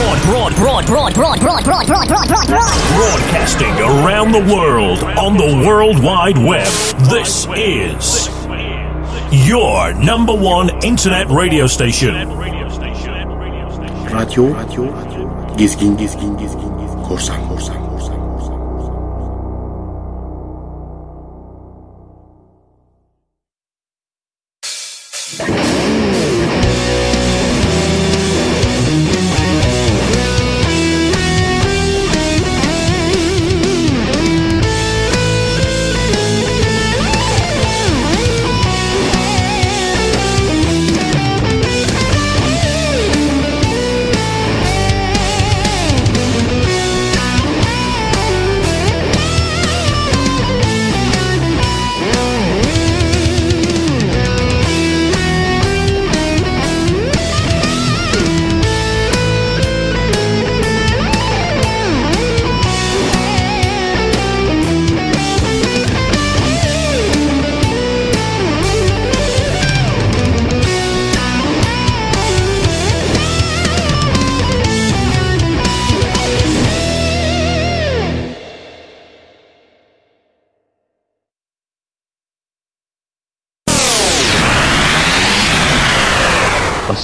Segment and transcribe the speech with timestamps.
[0.00, 2.72] Broad, broad, broad, broad, broad, broad, broad, broad, broad, broad, broad.
[2.96, 6.72] Broadcasting around the world on the World Wide Web.
[7.10, 8.30] This is
[9.46, 12.14] your number one internet radio station.
[14.08, 14.88] Radyo, radyo,
[15.58, 17.89] gezgin, gezgin, gezgin, korsan, korsan.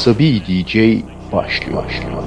[0.07, 0.77] Asabi DJ
[1.33, 1.85] başlıyor.
[1.85, 2.23] başlıyor.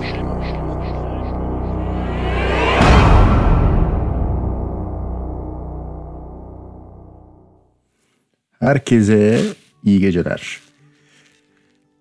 [8.59, 9.41] Herkese
[9.83, 10.59] iyi geceler.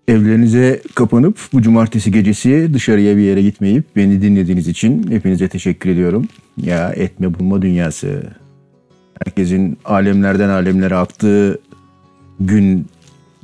[0.07, 6.27] Evlerinize kapanıp bu cumartesi gecesi dışarıya bir yere gitmeyip beni dinlediğiniz için hepinize teşekkür ediyorum.
[6.57, 8.23] Ya etme bulma dünyası.
[9.23, 11.61] Herkesin alemlerden alemlere aktığı
[12.39, 12.87] gün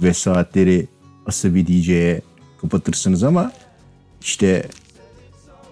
[0.03, 0.88] ve saatleri
[1.25, 2.21] asabi DJ'ye
[2.61, 3.51] kapatırsınız ama
[4.21, 4.67] işte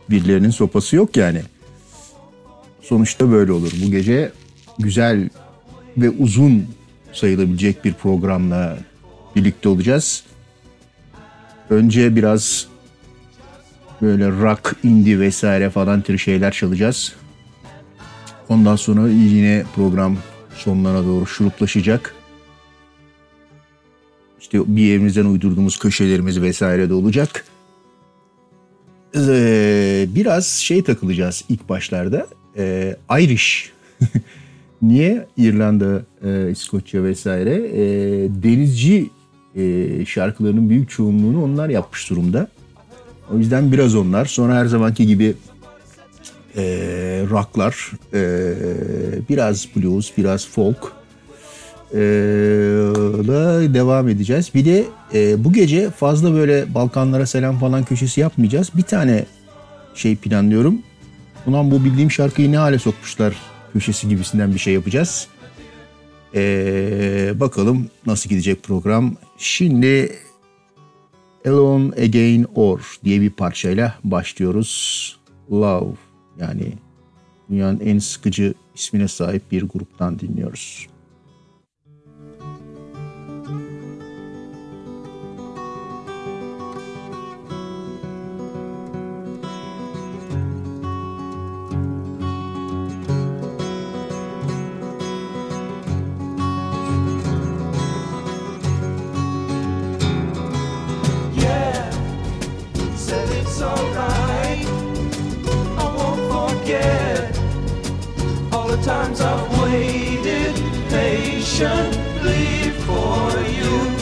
[0.10, 1.42] birilerinin sopası yok yani.
[2.82, 3.72] Sonuçta böyle olur.
[3.86, 4.32] Bu gece
[4.80, 5.30] güzel
[5.98, 6.68] ve uzun
[7.14, 8.78] sayılabilecek bir programla
[9.36, 10.24] birlikte olacağız.
[11.70, 12.68] Önce biraz
[14.02, 17.14] böyle rock, indie vesaire falan tür şeyler çalacağız.
[18.50, 20.18] Ondan sonra yine program
[20.56, 22.16] sonlarına doğru şuruplaşacak.
[24.44, 27.46] İşte bir evimizden uydurduğumuz köşelerimiz vesaire de olacak.
[29.16, 32.28] Ee, biraz şey takılacağız ilk başlarda.
[32.58, 33.72] Ee, Irish.
[34.82, 37.82] Niye İrlanda, e, İskoçya vesaire e,
[38.44, 39.10] denizci
[39.56, 42.48] e, şarkılarının büyük çoğunluğunu onlar yapmış durumda.
[43.34, 44.26] O yüzden biraz onlar.
[44.26, 45.34] Sonra her zamanki gibi
[46.58, 46.64] e,
[47.30, 48.54] rocklar, e,
[49.30, 51.03] biraz blues, biraz folk
[51.94, 51.98] e,
[53.28, 54.52] da devam edeceğiz.
[54.56, 58.70] Bir de e, bu gece fazla böyle Balkanlara selam falan köşesi yapmayacağız.
[58.78, 59.26] Bir tane
[59.96, 60.82] şey planlıyorum.
[61.48, 63.36] Ulan bu bildiğim şarkıyı ne hale sokmuşlar
[63.74, 65.28] köşesi gibisinden bir şey yapacağız.
[66.36, 69.16] Ee, bakalım nasıl gidecek program.
[69.38, 70.16] Şimdi
[71.46, 75.18] Alone Again Or diye bir parçayla başlıyoruz.
[75.52, 75.96] Love
[76.40, 76.74] yani
[77.50, 80.88] dünyanın en sıkıcı ismine sahip bir gruptan dinliyoruz.
[108.84, 110.56] Times I've waited
[110.90, 113.93] patiently for you.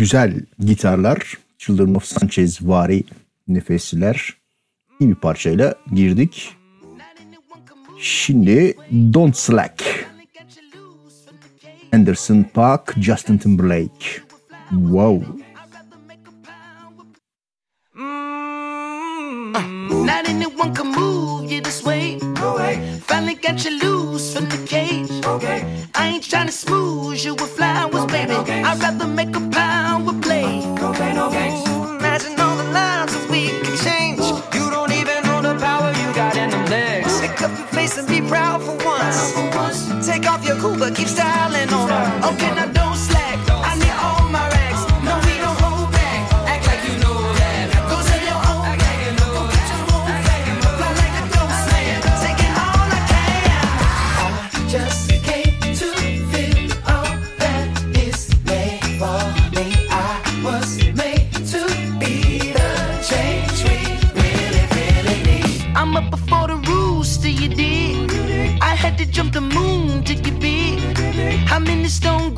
[0.00, 3.04] Güzel gitarlar, Children of Sanchez vari
[3.48, 4.36] nefesler.
[5.00, 6.56] İyi bir parçayla girdik.
[8.00, 10.06] Şimdi Don't Slack.
[11.92, 14.22] Anderson Park, Justin Timberlake.
[14.70, 15.24] Wow.
[19.90, 22.18] Not anyone can move you this way.
[23.06, 23.99] Finally got you loose
[25.38, 25.64] cage.
[25.94, 28.34] I ain't trying to smooth you with flowers, baby.
[28.34, 29.40] I'd rather make a
[30.04, 30.60] with play.
[30.64, 34.20] Ooh, Imagine all the lives that we could change.
[34.54, 37.20] You don't even know the power you got in them legs.
[37.20, 39.20] Pick up your face and be proud for once.
[40.06, 41.90] Take off your cool, but keep styling on.
[42.32, 42.79] Okay, now
[71.52, 72.29] I'm in the stone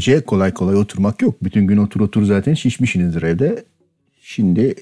[0.00, 1.34] gece kolay kolay oturmak yok.
[1.42, 3.64] Bütün gün otur otur zaten şişmişsinizdir evde.
[4.20, 4.74] Şimdi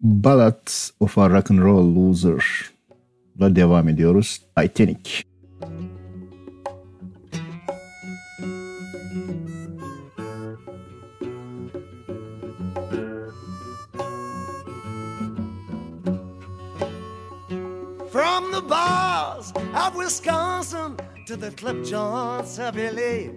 [0.00, 0.68] Ballad
[1.00, 4.40] of a Rock and Roll Loser'la devam ediyoruz.
[4.56, 5.22] Titanic.
[18.12, 23.32] From the bars of Wisconsin to the clip joints of LA,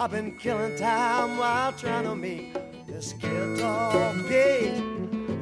[0.00, 4.82] I've been killing time while trying to make this guitar pay.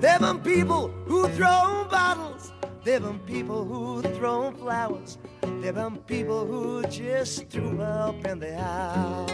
[0.00, 2.52] There been people who throw bottles,
[2.85, 8.25] there have been people who throw flowers, there have been people who just threw up
[8.26, 9.30] in the house.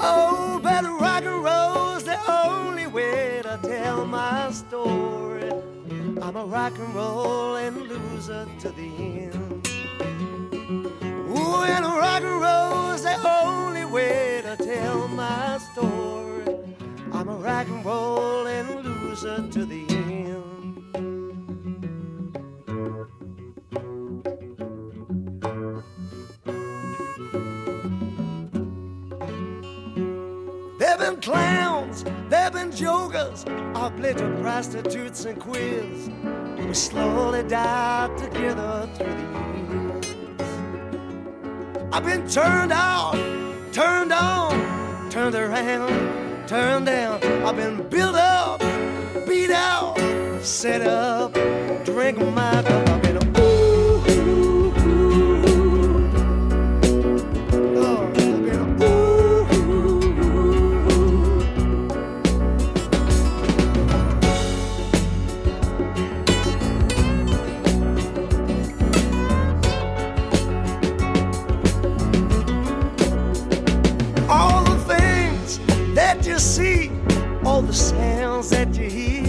[0.00, 5.50] Oh, but rock and roll's the only way to tell my story.
[6.22, 9.51] I'm a rock and rollin' loser to the end
[11.60, 16.56] when a rock roll's the only way to tell my story.
[17.12, 20.32] I'm a rock and roll and loser to the end.
[30.78, 33.44] They've been clowns, they've been jokers,
[33.74, 36.10] oblitter prostitutes and queers.
[36.66, 39.40] We slowly died together through the
[39.70, 39.81] years.
[41.94, 43.12] I've been turned out,
[43.70, 47.22] turned on, turned around, turned down.
[47.44, 48.60] I've been built up,
[49.28, 49.98] beat out,
[50.40, 51.34] set up,
[51.84, 53.01] drink my cup.
[77.72, 79.24] sounds that you hear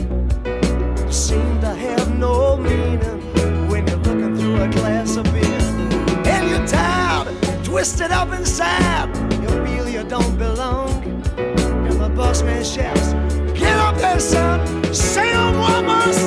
[1.12, 3.22] seem to have no meaning
[3.70, 5.44] when you're looking through a glass of beer.
[6.26, 7.28] And you're tired,
[7.64, 9.16] twisted up inside.
[9.42, 11.04] You feel you don't belong.
[11.38, 13.14] And the busman shouts,
[13.58, 14.94] Get up there, son.
[14.94, 16.23] Say a woman's.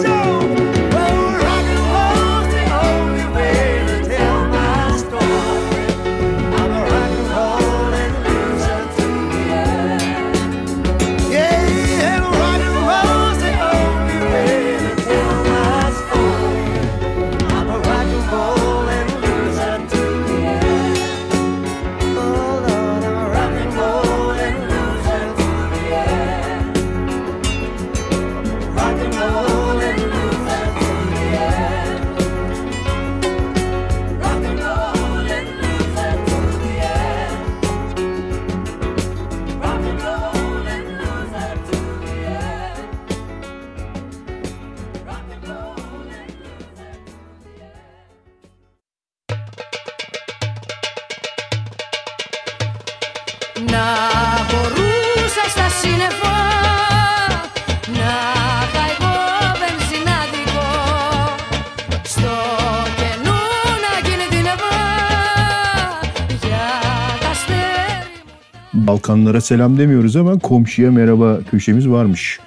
[69.17, 72.41] insanlara selam demiyoruz ama komşuya merhaba köşemiz varmış.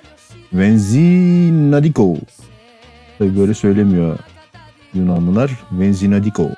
[0.53, 2.17] Venzinadiko.
[3.17, 4.19] Tabii böyle söylemiyor
[4.93, 5.51] Yunanlılar.
[5.71, 6.49] Venzinadiko.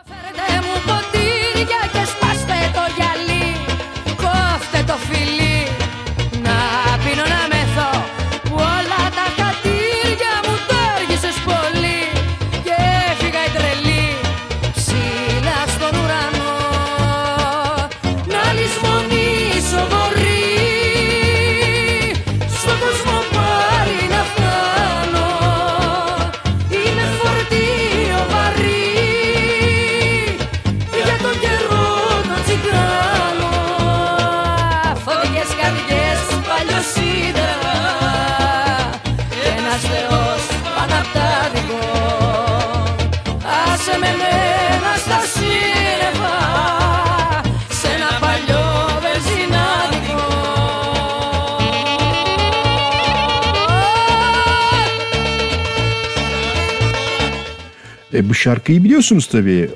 [58.31, 59.69] bu şarkıyı biliyorsunuz tabii.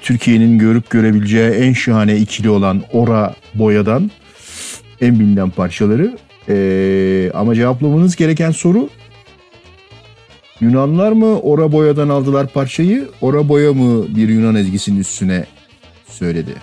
[0.00, 4.10] Türkiye'nin görüp görebileceği en şahane ikili olan Ora Boya'dan
[5.00, 6.18] en bilinen parçaları.
[6.48, 8.88] Ee, ama cevaplamanız gereken soru
[10.60, 13.08] Yunanlar mı Ora Boya'dan aldılar parçayı?
[13.20, 15.46] Ora Boya mı bir Yunan ezgisinin üstüne
[16.08, 16.54] söyledi?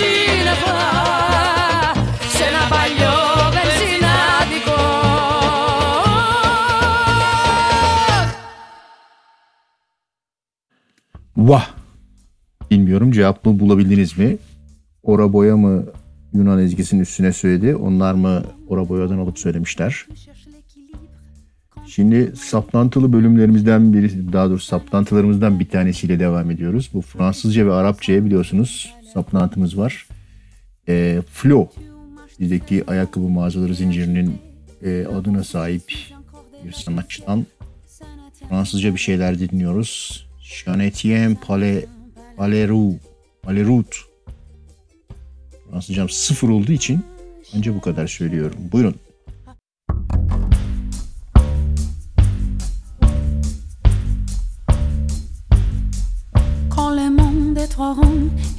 [0.00, 0.56] benzina.
[11.36, 11.70] Vah!
[12.70, 14.38] Bilmiyorum cevap mı bulabildiniz mi?
[15.02, 15.84] Oraboya mı
[16.32, 17.76] Yunan ezgisinin üstüne söyledi?
[17.76, 20.06] Onlar mı Oraboya'dan alıp söylemişler?
[21.86, 26.90] Şimdi saplantılı bölümlerimizden biri, daha doğrusu saplantılarımızdan bir tanesiyle devam ediyoruz.
[26.94, 30.06] Bu Fransızca ve Arapçaya biliyorsunuz saplantımız var.
[30.88, 31.68] E, Flo,
[32.40, 34.38] bizdeki ayakkabı mağazaları zincirinin
[34.82, 35.82] e, adına sahip
[36.64, 37.46] bir sanatçıdan
[38.48, 40.26] Fransızca bir şeyler dinliyoruz.
[40.42, 41.86] Chanetien Pale,
[42.36, 42.94] Palerou,
[43.42, 43.96] Palerut.
[45.70, 47.00] Fransızcam sıfır olduğu için
[47.56, 48.58] ancak bu kadar söylüyorum.
[48.72, 48.94] Buyurun.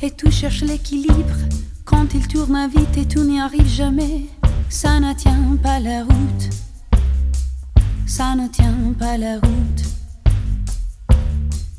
[0.01, 1.38] Et tout cherche l'équilibre,
[1.86, 4.25] quand il tourne vite et tout n'y arrive jamais,
[4.69, 6.49] ça ne tient pas la route.
[8.06, 9.82] Ça ne tient pas la route.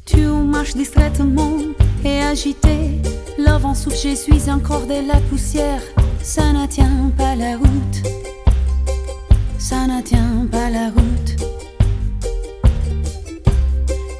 [0.05, 1.59] Tu marches distraitement
[2.05, 3.01] et agité,
[3.39, 5.83] le vent souffle, je suis encore de la poussière,
[6.23, 8.03] ça ne tient pas la route.
[9.59, 11.37] Ça ne tient pas la route.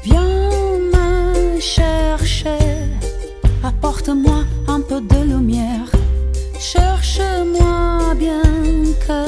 [0.05, 0.23] Viens
[0.93, 2.59] me chercher,
[3.63, 5.91] apporte-moi un peu de lumière.
[6.59, 8.43] Cherche-moi bien
[9.07, 9.21] que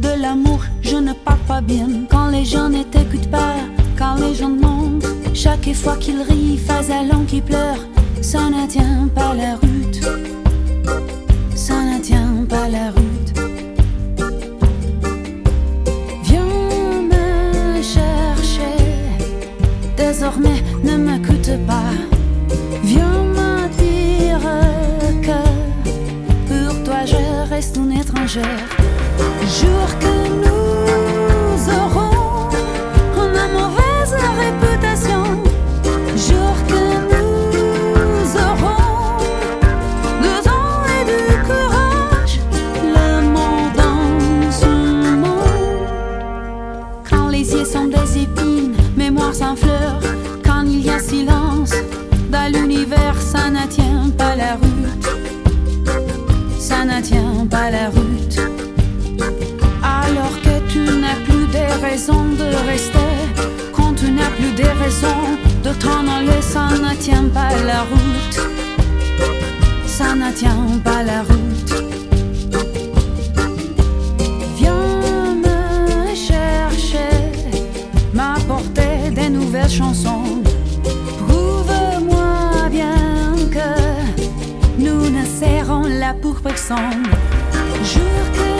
[0.00, 1.88] de l'amour je ne parle pas bien.
[2.10, 3.54] Quand les gens ne t'écoutent pas,
[3.96, 7.78] quand les gens mentent, chaque fois qu'ils rient, face à l'homme qui pleure,
[8.20, 10.00] ça ne tient pas la route.
[11.54, 13.30] Ça ne tient pas la route.
[16.24, 16.44] Viens
[17.12, 18.76] me chercher.
[19.96, 22.19] Désormais, ne m'écoute pas.
[22.90, 24.44] Viens me dire
[25.22, 25.40] que
[26.48, 28.68] pour toi je reste une étrangère.
[29.58, 32.48] Jure que nous aurons
[33.16, 33.79] une mauvaise
[53.52, 55.06] ça ne tient pas la route.
[56.58, 58.38] Ça ne tient pas la route.
[59.82, 63.12] Alors que tu n'as plus de raisons de rester,
[63.72, 65.26] quand tu n'as plus de raisons
[65.64, 68.38] de t'en aller, ça ne tient pas la route.
[69.86, 71.72] Ça ne tient pas la route.
[74.58, 77.10] Viens me chercher,
[78.14, 80.40] m'apporter des nouvelles chansons.
[86.60, 87.10] ensemble.
[87.82, 88.59] Jure que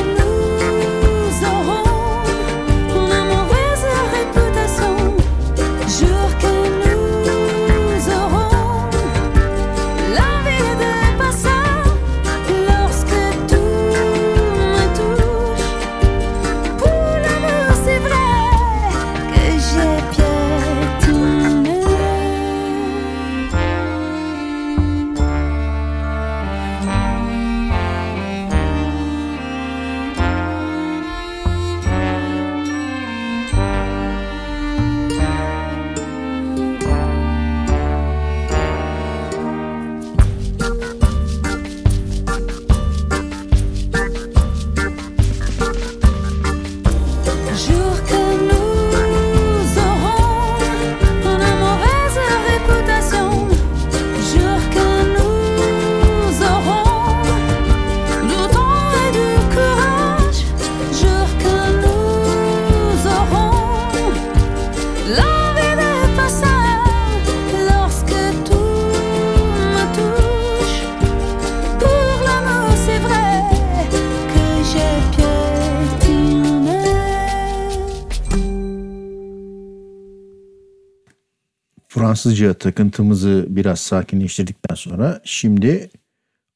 [82.21, 85.91] Fransızca takıntımızı biraz sakinleştirdikten sonra şimdi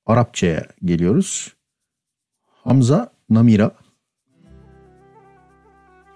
[0.07, 1.55] Arapçaya geliyoruz.
[2.43, 3.71] Hamza Namira.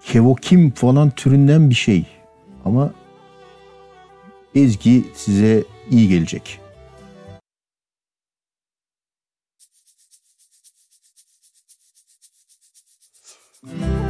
[0.05, 2.05] Kevokim falan türünden bir şey.
[2.65, 2.93] Ama
[4.55, 6.59] ezgi size iyi gelecek.
[13.63, 14.08] Müzik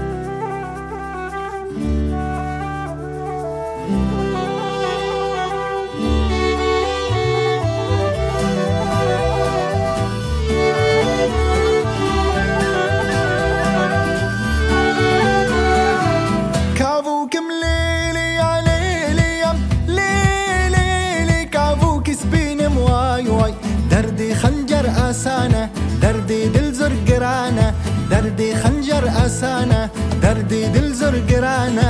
[28.40, 29.90] دردي خنجر اسانه
[30.22, 31.82] دردي دل زر قرانه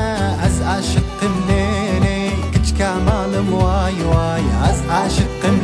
[0.46, 5.59] از عاشق مليلي كتش كمال مواي واي از عاشق مليلي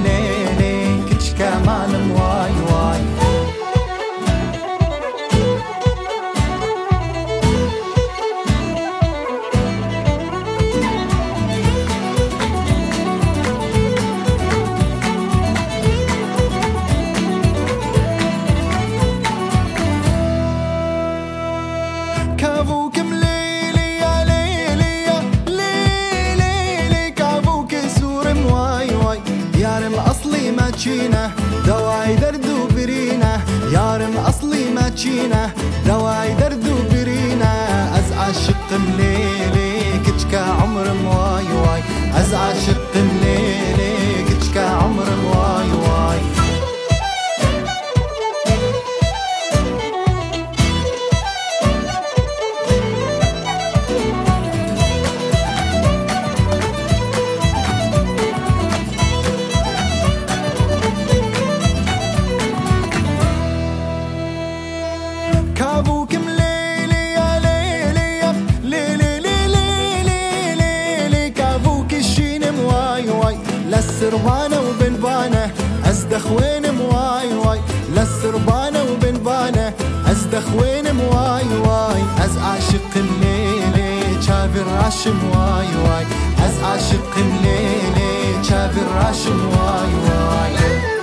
[34.96, 35.52] تشينه
[35.88, 37.46] دواي درد وبرينه
[38.00, 41.84] أز عاشق مليلي كتشكا عمر مواي واي.
[42.22, 42.85] أز عاشق
[80.96, 82.04] عاشم واي واي.
[82.24, 86.06] از عاشق الليلة شابر عاشم واي واي.
[86.46, 90.95] از عاشق الليلة شابر عاشم واي واي.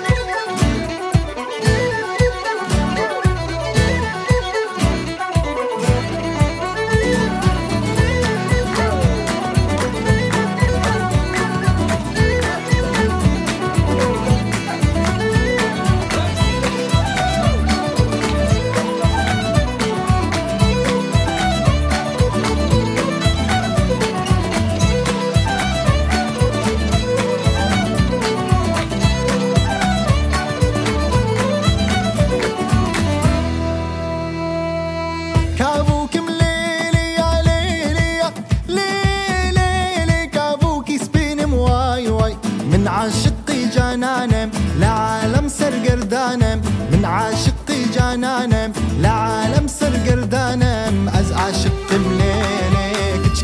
[43.03, 46.61] عاشقي جنانم لعالم سر قردانم
[46.93, 53.43] من عاشقي جنانم لعالم سر قردانم از عاشق مليلي كتش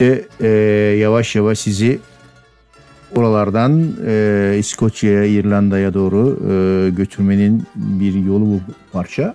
[0.00, 0.48] İşte e,
[0.98, 1.98] yavaş yavaş sizi
[3.16, 8.60] oralardan e, İskoçya'ya, İrlanda'ya doğru e, götürmenin bir yolu bu
[8.92, 9.34] parça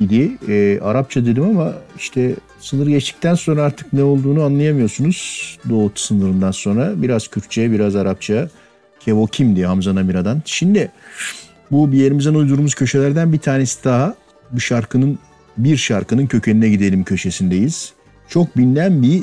[0.00, 0.32] idi.
[0.48, 5.58] E, Arapça dedim ama işte sınır geçtikten sonra artık ne olduğunu anlayamıyorsunuz.
[5.68, 8.48] Doğu sınırından sonra biraz Kürtçe, biraz Arapça.
[9.00, 10.42] Kevo kimdi Hamza Namira'dan.
[10.44, 10.90] Şimdi
[11.70, 14.14] bu bir yerimizden uydurduğumuz köşelerden bir tanesi daha.
[14.50, 15.18] Bu şarkının
[15.56, 17.92] bir şarkının kökenine gidelim köşesindeyiz.
[18.28, 19.22] Çok bilinen bir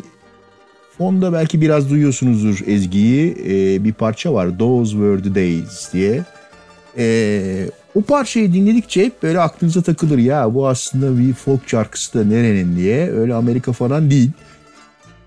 [0.97, 3.38] fonda belki biraz duyuyorsunuzdur ezgiyi.
[3.45, 6.23] Ee, bir parça var Those Were The Days diye.
[6.97, 12.23] Ee, o parçayı dinledikçe hep böyle aklınıza takılır ya bu aslında bir folk şarkısı da
[12.23, 13.12] nerenin diye.
[13.12, 14.31] Öyle Amerika falan değil.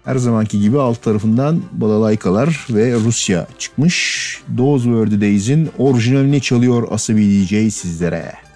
[0.04, 4.38] Her zamanki gibi alt tarafından balalaykalar ve Rusya çıkmış.
[4.57, 8.48] Those Were The Days'in orijinalini çalıyor Asabi DJ sizlere.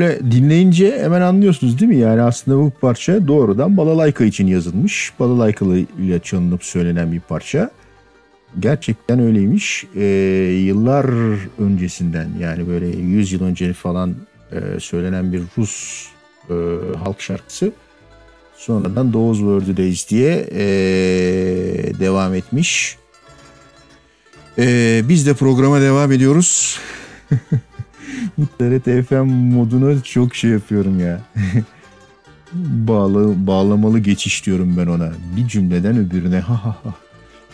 [0.00, 1.96] Böyle dinleyince hemen anlıyorsunuz değil mi?
[1.96, 5.12] Yani aslında bu parça doğrudan Balalayka için yazılmış.
[5.18, 5.64] Balalayka
[5.98, 7.70] ile çalınıp söylenen bir parça.
[8.60, 9.84] Gerçekten öyleymiş.
[9.96, 10.04] Ee,
[10.66, 11.06] yıllar
[11.58, 14.14] öncesinden yani böyle 100 yıl önce falan
[14.52, 16.06] e, söylenen bir Rus
[16.50, 16.54] e,
[17.04, 17.72] halk şarkısı.
[18.56, 19.12] Sonradan
[19.66, 20.64] the Days diye e,
[22.00, 22.96] devam etmiş.
[24.58, 26.80] E, biz de programa devam ediyoruz.
[28.46, 31.20] TRT FM moduna çok şey yapıyorum ya.
[32.62, 35.12] Bağlı, bağlamalı geçiş diyorum ben ona.
[35.36, 36.94] Bir cümleden öbürüne ha ha ha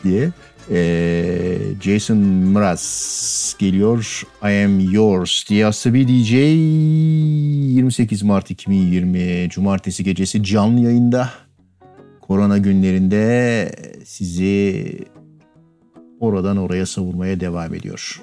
[0.05, 0.31] diye.
[0.71, 4.23] Ee, Jason Mraz geliyor.
[4.43, 11.31] I am yours diye Asabi DJ 28 Mart 2020 Cumartesi gecesi canlı yayında.
[12.21, 13.73] Korona günlerinde
[14.05, 14.99] sizi
[16.21, 18.23] oradan oraya savurmaya devam ediyor.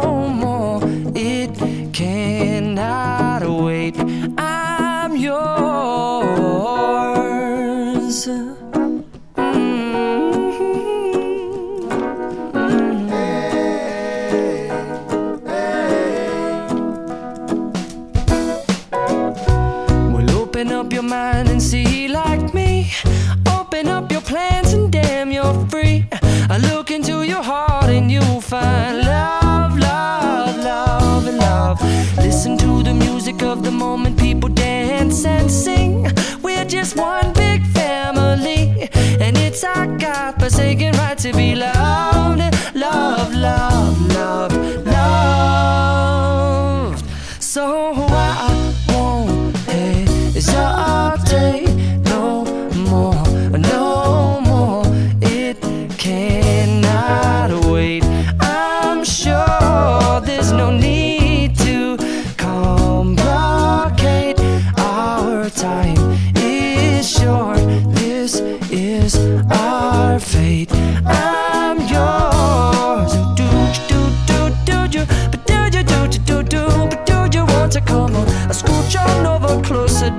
[33.61, 36.07] of the moment, people dance and sing.
[36.41, 42.75] We're just one big family, and it's our God forsaken right to be loved, love,
[42.75, 43.70] love, love,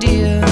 [0.02, 0.51] dear,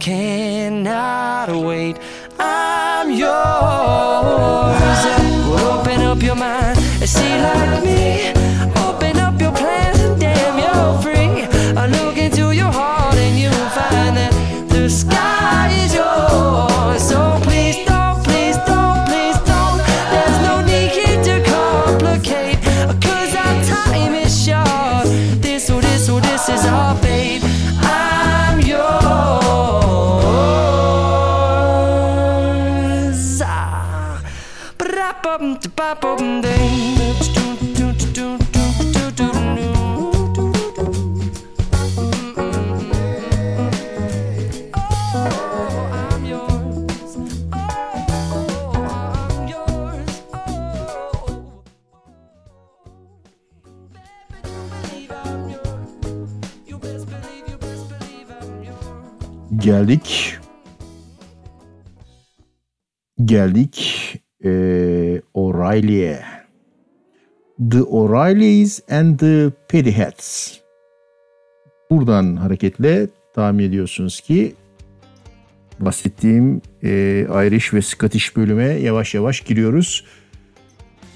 [0.00, 1.96] cannot wait.
[2.38, 3.30] I'm yours.
[5.62, 7.89] Open up your mind and see like me.
[59.70, 60.38] geldik.
[63.24, 63.76] Geldik
[64.44, 66.24] ee, O'Reilly'e.
[67.70, 70.58] The O'Reillys and the Pettyheads.
[71.90, 74.54] Buradan hareketle tahmin ediyorsunuz ki
[75.80, 76.90] bahsettiğim e,
[77.46, 80.04] Irish ve Scottish bölüme yavaş yavaş giriyoruz.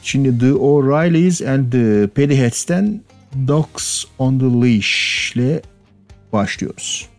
[0.03, 3.01] Şimdi The O'Reillys and the Pettyheads'ten
[3.49, 5.63] Dogs on the Leash ile
[6.33, 7.14] başlıyoruz.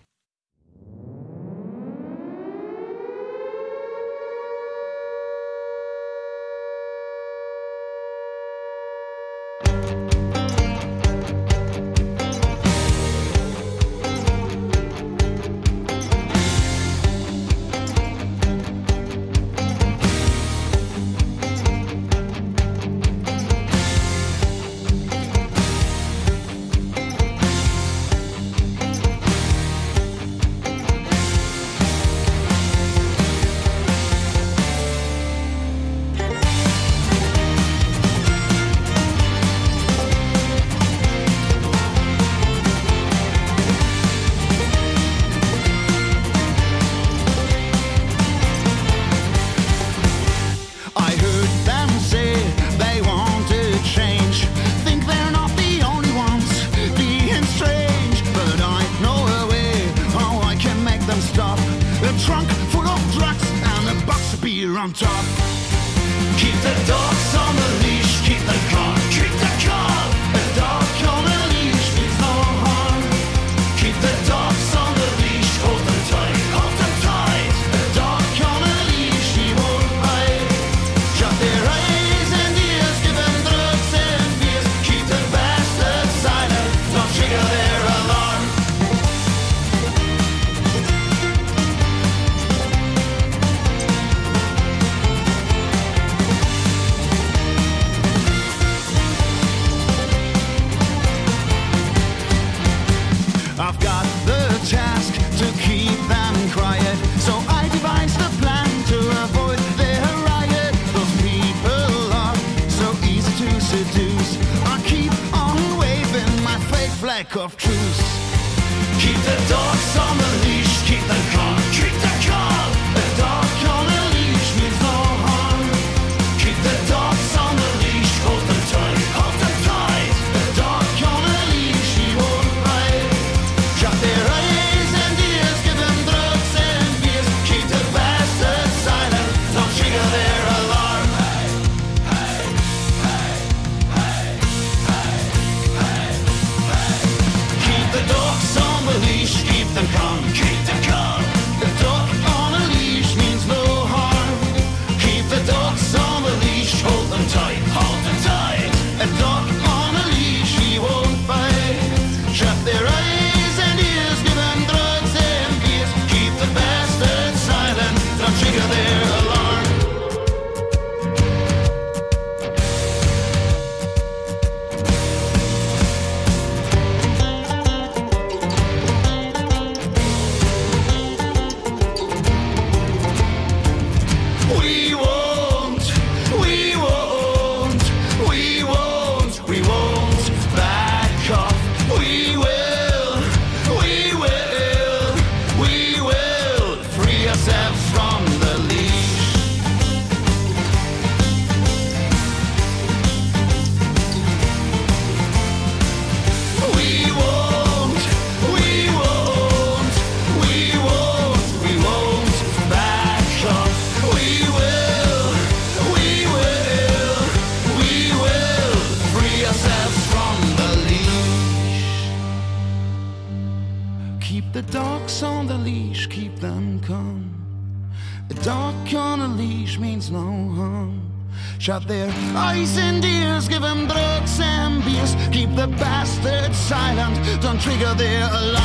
[237.65, 238.64] trigger their alarm.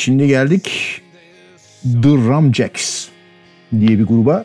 [0.00, 0.70] Şimdi geldik
[2.02, 3.06] The Ramjacks
[3.80, 4.44] diye bir gruba.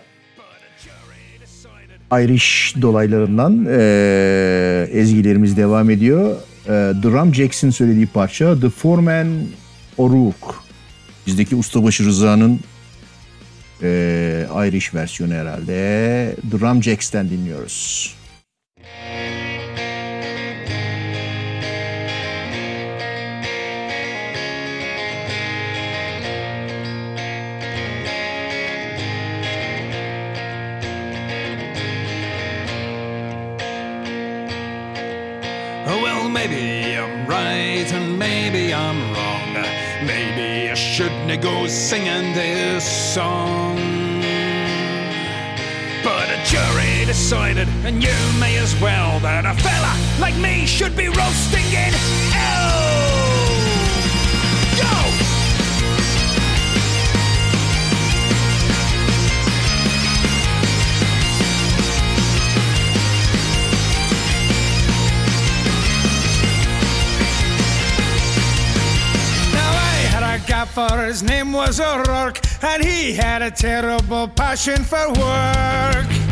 [2.11, 6.37] Irish dolaylarından e, ezgilerimiz devam ediyor.
[6.65, 9.27] E, The Ramjacks'in söylediği parça The Foreman
[9.97, 10.57] O'Rourke.
[11.27, 12.59] Bizdeki Ustabaşı Rıza'nın
[13.81, 13.87] e,
[14.67, 16.35] Irish versiyonu herhalde.
[16.51, 18.13] The Ramjacks'ten dinliyoruz.
[41.35, 43.75] to go singing this song.
[46.03, 50.95] But a jury decided, and you may as well, that a fella like me should
[50.95, 52.24] be roasting in
[70.73, 76.24] For his name was O'Rourke, and he had a terrible passion for work.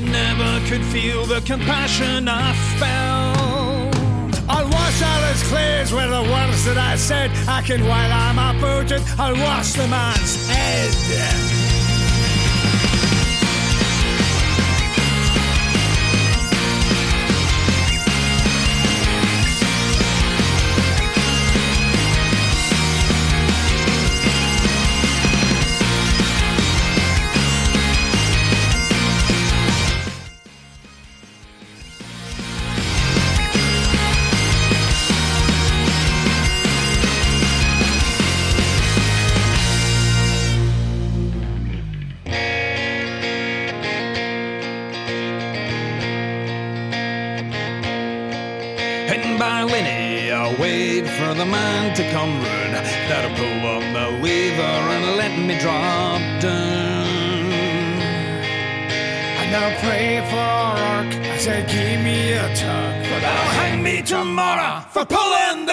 [0.00, 4.48] You never could feel the compassion I felt.
[4.48, 7.30] I'll wash out his clothes with the words that I said.
[7.46, 11.59] I can, while I'm uprooted, I'll wash the man's head.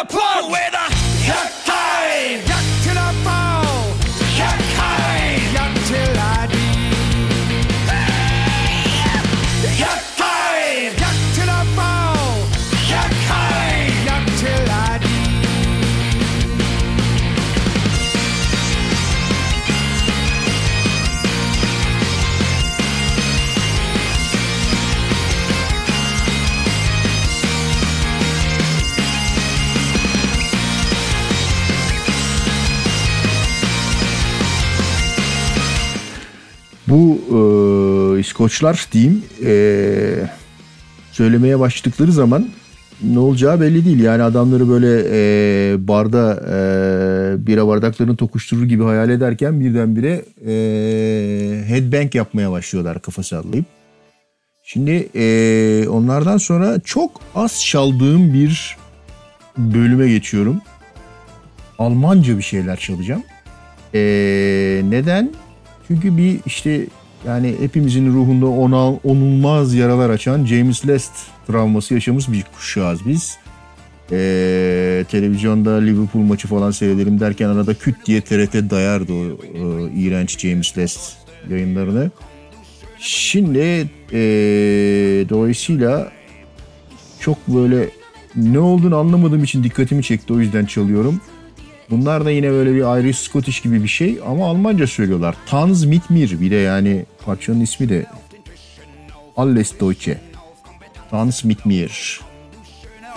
[0.10, 0.67] apart.
[38.38, 39.54] İskoçlar diyeyim e,
[41.12, 42.50] söylemeye başladıkları zaman
[43.04, 44.00] ne olacağı belli değil.
[44.00, 50.54] Yani adamları böyle e, barda e, bira bardaklarını tokuşturur gibi hayal ederken birdenbire e,
[51.68, 53.66] headbang yapmaya başlıyorlar kafa sallayıp.
[54.64, 58.78] Şimdi e, onlardan sonra çok az çaldığım bir
[59.58, 60.62] bölüme geçiyorum.
[61.80, 63.24] Almanca bir şeyler çalacağım.
[63.94, 64.00] E,
[64.90, 65.32] neden?
[65.88, 66.88] Çünkü bir işte
[67.26, 71.12] yani hepimizin ruhunda ona onulmaz yaralar açan James Lest
[71.48, 73.38] travması yaşamış bir kuşağız biz.
[74.12, 79.26] Ee, televizyonda Liverpool maçı falan seyredelim derken arada küt diye TRT dayardı o,
[79.64, 81.18] o iğrenç James Lest
[81.50, 82.12] yayınlarını.
[83.00, 84.20] Şimdi ee,
[85.30, 86.12] dolayısıyla
[87.20, 87.90] çok böyle
[88.36, 91.22] ne olduğunu anlamadığım için dikkatimi çekti o yüzden çalıyorum.
[91.90, 95.36] Bunlar da yine böyle bir Irish Scottish gibi bir şey ama Almanca söylüyorlar.
[95.46, 98.06] Tanz mit mir bir de yani parçanın ismi de
[99.38, 100.20] Alles Deutsche.
[101.12, 102.22] Tanz mit mir.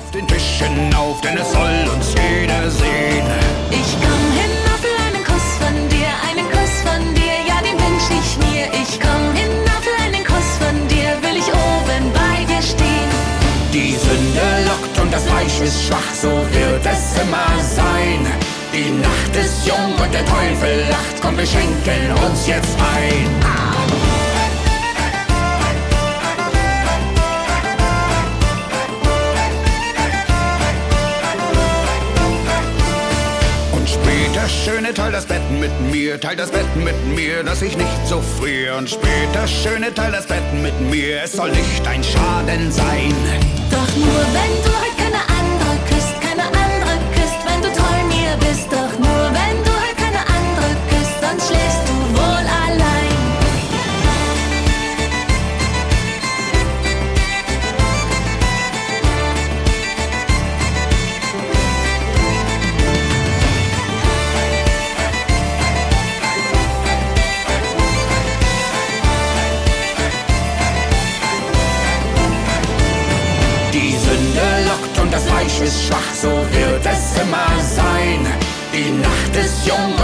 [0.01, 3.27] auf den Tischen auf, denn es soll uns jeder sehen.
[3.71, 8.09] Ich komm hin auf einen Kuss von dir, einen Kuss von dir, ja den wünsch
[8.21, 8.65] ich mir.
[8.83, 13.11] Ich komm hin auf einen Kuss von dir, will ich oben bei dir stehen.
[13.73, 18.23] Die Sünde lockt und das Fleisch ist schwach, so wird es immer sein.
[18.73, 23.27] Die Nacht ist jung und der Teufel lacht, komm, wir schenken uns jetzt ein.
[33.73, 37.77] Und später, schöne, teil das Bett mit mir, teil das Bett mit mir, dass ich
[37.77, 38.77] nicht so friere.
[38.77, 43.15] Und später, schöne, teil das Bett mit mir, es soll nicht ein Schaden sein.
[43.73, 44.80] Doch nur wenn du
[48.51, 49.20] без страх, но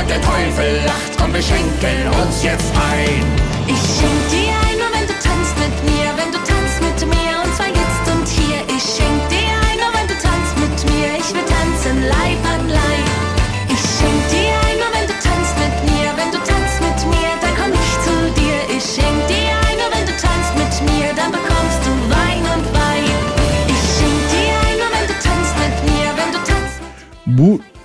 [0.09, 3.25] der Teufel lacht, komm, wir schenken uns jetzt ein.
[3.67, 4.45] Ich schenk dir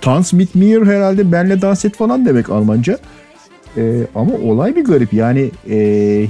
[0.02, 2.98] Tanz mit mir herhalde benle dans et falan demek Almanca.
[3.76, 5.76] Ee, ama olay bir garip yani e,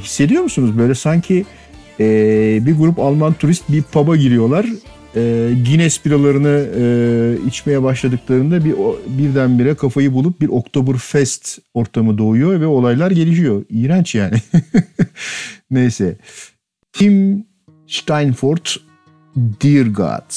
[0.02, 1.44] hissediyor musunuz böyle sanki
[2.00, 2.06] e,
[2.66, 4.66] bir grup Alman turist bir pub'a giriyorlar.
[5.16, 5.20] E,
[5.66, 12.66] Guinness biralarını e, içmeye başladıklarında bir o- birdenbire kafayı bulup bir Oktoberfest ortamı doğuyor ve
[12.66, 13.64] olaylar gelişiyor.
[13.70, 14.34] İğrenç yani.
[15.70, 16.16] Neyse.
[16.92, 17.44] Tim
[17.86, 18.76] Steinfort
[19.36, 20.30] Dear God.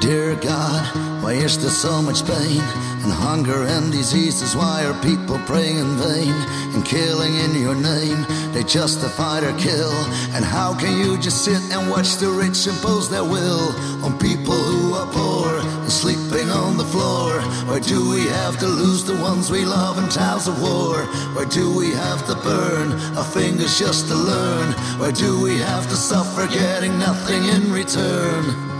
[0.00, 2.62] Dear God, why is there so much pain
[3.04, 4.56] and hunger and diseases?
[4.56, 6.32] Why are people praying in vain
[6.72, 8.24] and killing in your name?
[8.54, 9.92] They justify their kill.
[10.32, 14.56] And how can you just sit and watch the rich impose their will on people
[14.56, 17.38] who are poor and sleeping on the floor?
[17.68, 21.04] Why do we have to lose the ones we love in times of war?
[21.36, 24.72] Why do we have to burn our fingers just to learn?
[24.98, 28.79] Why do we have to suffer getting nothing in return?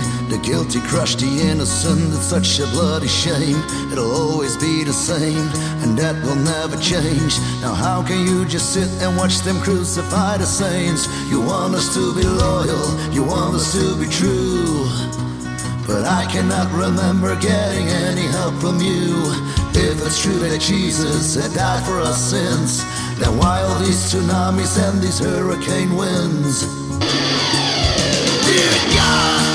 [0.31, 3.59] The guilty crush the innocent, it's such a bloody shame.
[3.91, 5.43] It'll always be the same,
[5.83, 7.37] and that will never change.
[7.59, 11.03] Now, how can you just sit and watch them crucify the saints?
[11.29, 14.87] You want us to be loyal, you want us to be true.
[15.85, 19.11] But I cannot remember getting any help from you.
[19.75, 22.79] If it's true that Jesus had died for our sins,
[23.19, 26.63] then why all these tsunamis and these hurricane winds?
[28.47, 29.50] Dear God,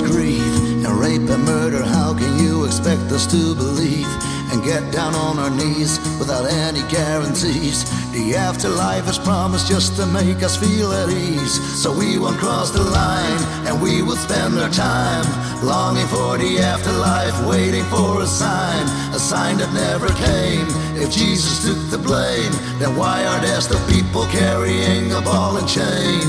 [0.00, 0.42] much grief.
[0.82, 4.06] Now, rape and murder, how can you expect us to believe?
[4.52, 7.84] And get down on our knees without any guarantees.
[8.10, 11.54] The afterlife is promised just to make us feel at ease.
[11.80, 15.24] So we won't cross the line and we will spend our time
[15.64, 18.84] longing for the afterlife, waiting for a sign,
[19.14, 20.66] a sign that never came.
[21.00, 25.68] If Jesus took the blame, then why are there still people carrying a ball and
[25.68, 26.26] chain?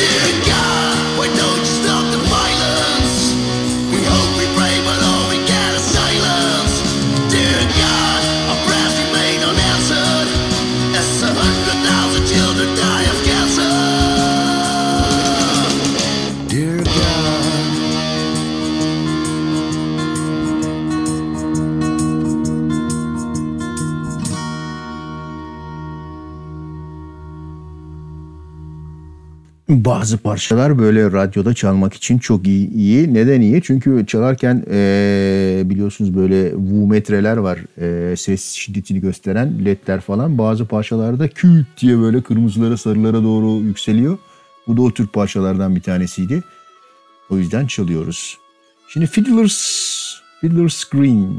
[0.00, 0.91] Dear God,
[29.68, 32.70] Bazı parçalar böyle radyoda çalmak için çok iyi.
[32.70, 33.14] iyi.
[33.14, 33.62] Neden iyi?
[33.62, 37.58] Çünkü çalarken eee, biliyorsunuz böyle Wu metreler var.
[37.80, 40.38] Eee, ses şiddetini gösteren ledler falan.
[40.38, 44.18] Bazı parçalarda küt diye böyle kırmızılara sarılara doğru yükseliyor.
[44.66, 46.42] Bu da o tür parçalardan bir tanesiydi.
[47.30, 48.38] O yüzden çalıyoruz.
[48.88, 49.60] Şimdi Fiddler's,
[50.40, 51.36] Fiddler's Green.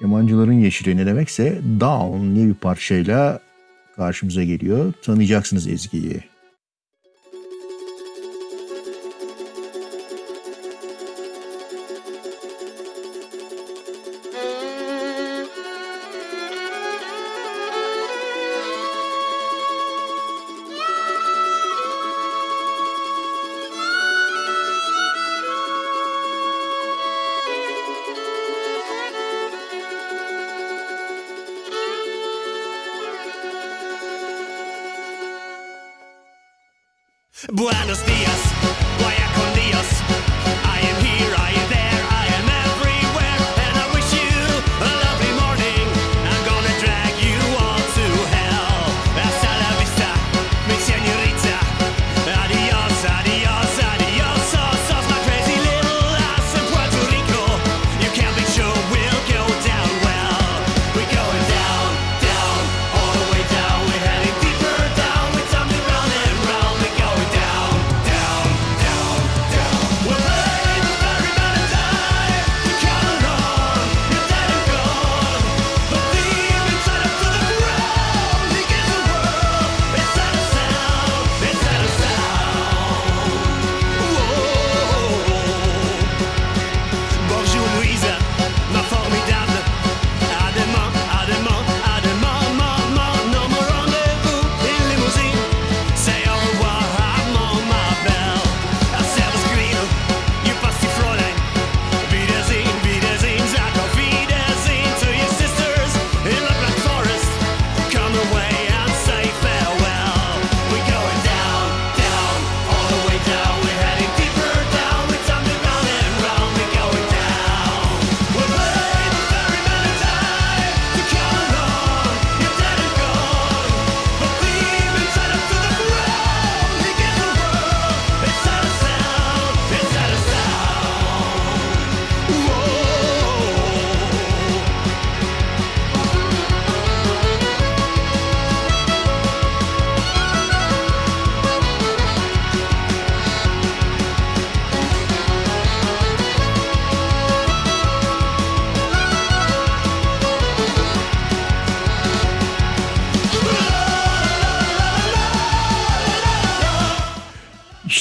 [0.00, 3.40] Yamancıların yeşili ne demekse Down diye bir parçayla
[3.96, 4.92] karşımıza geliyor.
[5.02, 6.35] Tanıyacaksınız Ezgi'yi.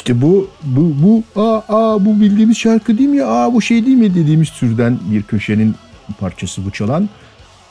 [0.06, 3.24] İşte bu bu bu aa, aa bu bildiğimiz şarkı değil mi?
[3.24, 5.76] Aa bu şey değil mi dediğimiz türden bir köşenin
[6.20, 7.10] parçası bu çalan.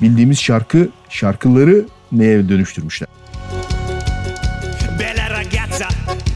[0.01, 3.09] Bildiğimiz şarkı şarkıları neye dönüştürmüşler?
[5.01, 5.89] Bella ragazza,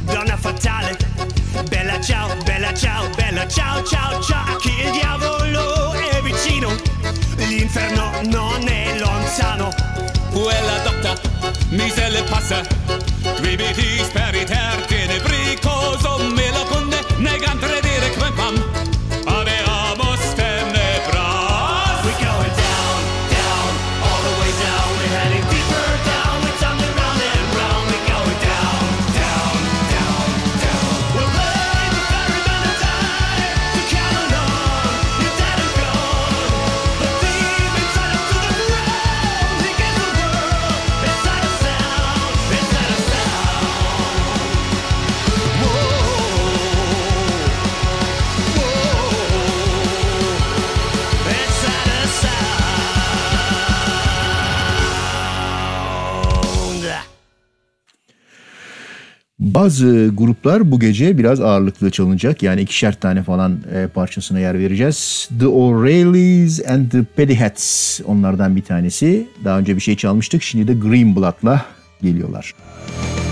[0.09, 0.93] donna fatale.
[1.73, 4.59] Bella ciao, bella ciao, bella ciao, ciao, ciao.
[4.63, 5.65] Che il diavolo
[6.13, 6.69] è vicino,
[7.51, 9.71] l'inferno non è lontano.
[10.33, 11.15] Quella dotta
[11.71, 12.63] mi se le passa
[13.39, 14.28] speriter tenebricoso
[59.59, 62.43] Bazı gruplar bu gece biraz ağırlıklı çalınacak.
[62.43, 65.29] Yani ikişer tane falan e, parçasına yer vereceğiz.
[65.41, 69.27] The O'Reillys and the Pettyhats onlardan bir tanesi.
[69.45, 70.43] Daha önce bir şey çalmıştık.
[70.43, 71.65] Şimdi de Greenblatt'la
[72.03, 72.55] geliyorlar.
[72.55, 73.28] Müzik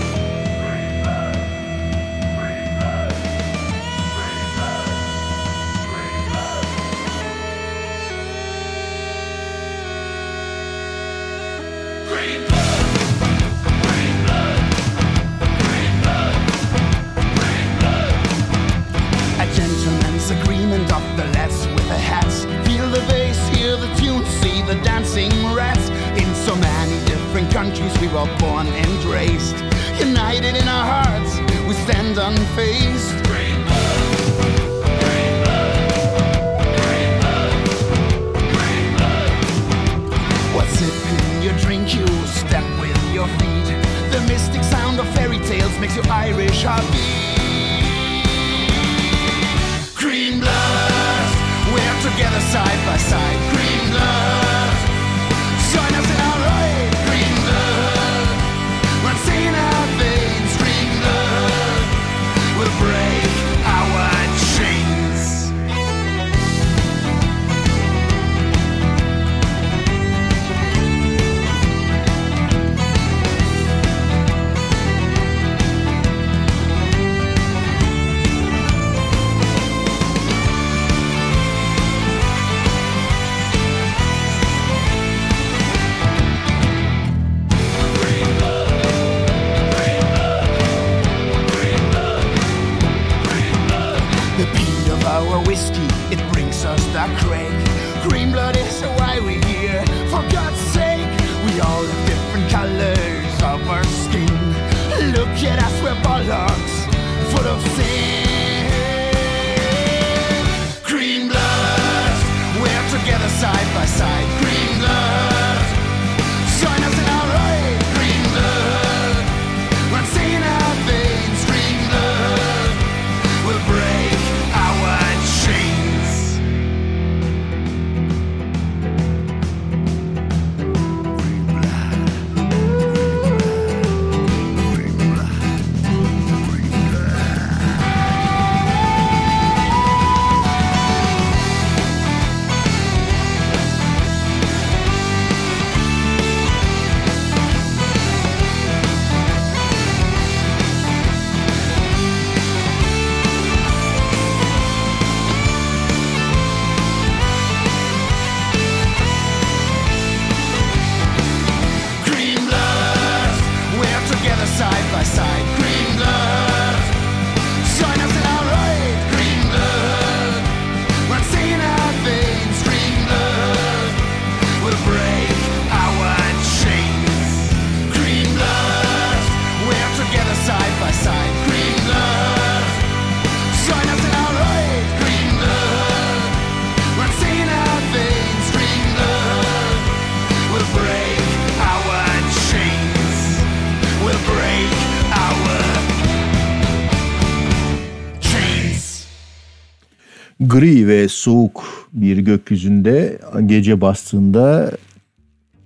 [201.27, 204.71] soğuk bir gökyüzünde gece bastığında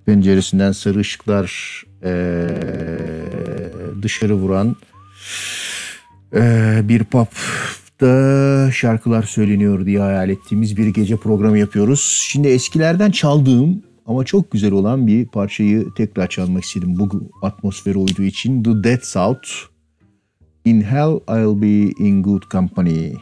[0.06, 2.12] penceresinden sarı ışıklar e,
[4.02, 4.76] dışarı vuran
[6.34, 6.40] e,
[6.84, 7.26] bir pub
[8.72, 12.26] şarkılar söyleniyor diye hayal ettiğimiz bir gece programı yapıyoruz.
[12.28, 16.98] Şimdi eskilerden çaldığım ama çok güzel olan bir parçayı tekrar çalmak istedim.
[16.98, 19.48] Bu atmosfere uyduğu için The Dead South.
[20.64, 23.12] In Hell I'll Be In Good Company.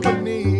[0.00, 0.57] Company.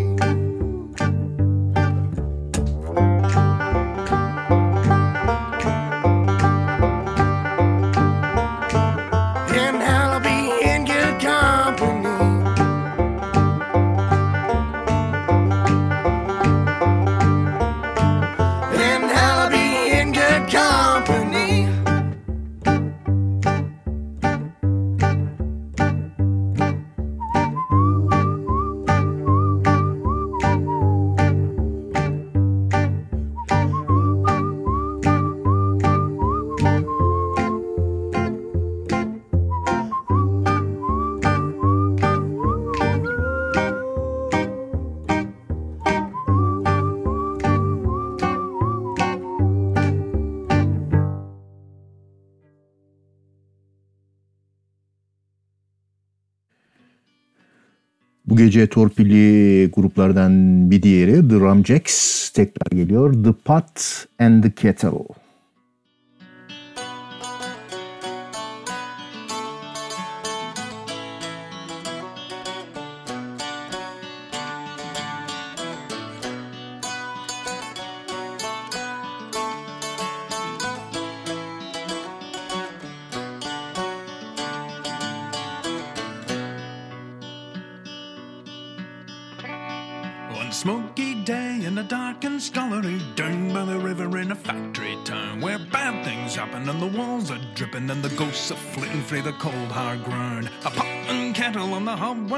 [58.39, 60.33] Gece torpilli gruplardan
[60.71, 63.25] bir diğeri The Ramjacks tekrar geliyor.
[63.25, 65.28] The Pot and the Kettle.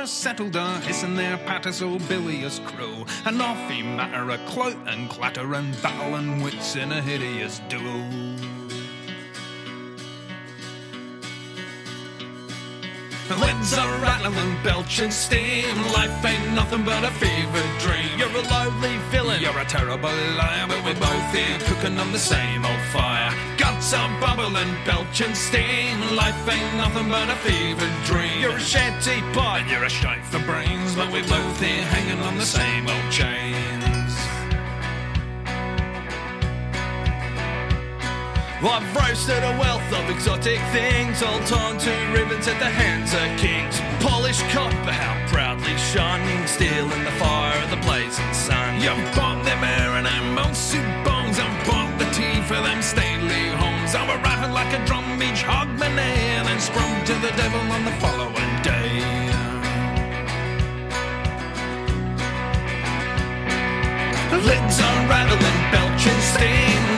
[0.06, 5.10] Settled a hissing their patter so bilious crow and off he matter a clout and
[5.10, 8.19] clatter and battle and wits in a hideous duel.
[13.60, 15.76] The are rattling, and belching steam.
[15.92, 18.18] Life ain't nothing but a fever dream.
[18.18, 22.18] You're a lonely villain, you're a terrible liar, but we're both here cooking on the
[22.18, 23.30] same old fire.
[23.58, 26.00] Guts are bubbling, belching steam.
[26.16, 28.40] Life ain't nothing but a fever dream.
[28.40, 32.38] You're a shed teapot, you're a shite for brains, but we're both here hanging on
[32.38, 33.59] the same old chains.
[38.62, 43.24] I've roasted a wealth of exotic things, all torn to ribbons at the hands of
[43.40, 43.80] kings.
[44.04, 48.76] Polished copper, how proudly shone, steel in the fire of the blazing sun.
[48.76, 53.48] You've bought them air and I'm soup bones, and bought the tea for them stately
[53.56, 53.94] homes.
[53.94, 55.96] I were rattled like a drum each hog and
[56.46, 59.00] then sprung to the devil on the following day.
[64.44, 65.08] Lids are
[65.72, 66.89] belching steam.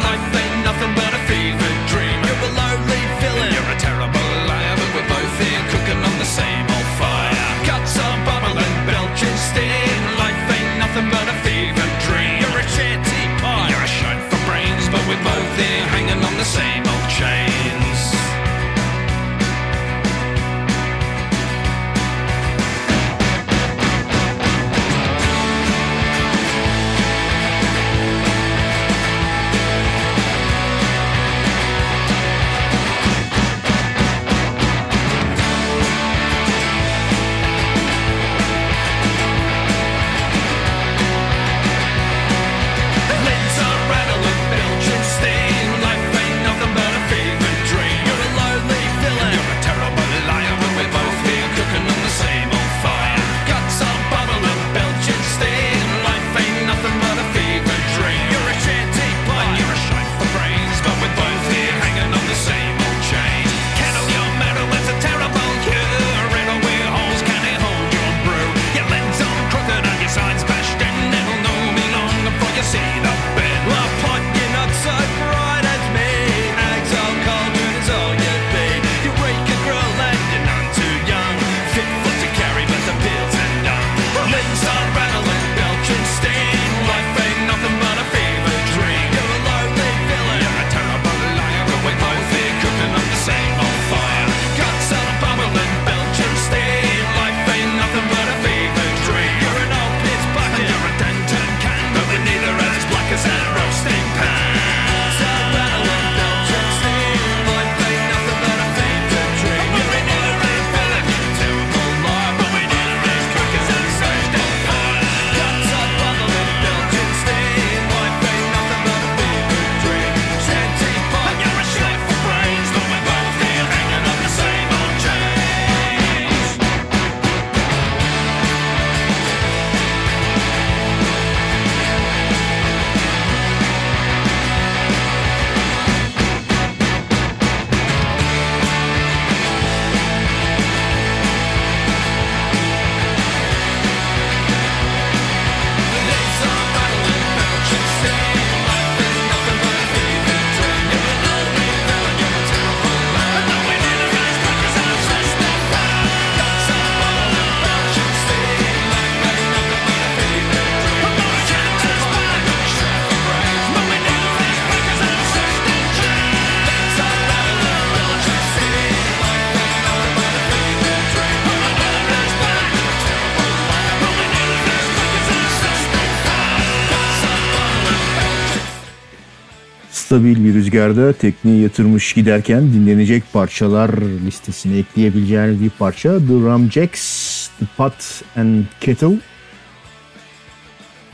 [180.13, 183.91] Stabil bir rüzgarda tekneyi yatırmış giderken dinlenecek parçalar
[184.27, 189.19] listesine ekleyebileceğiniz bir parça The Ramjacks, The Pot and Kettle.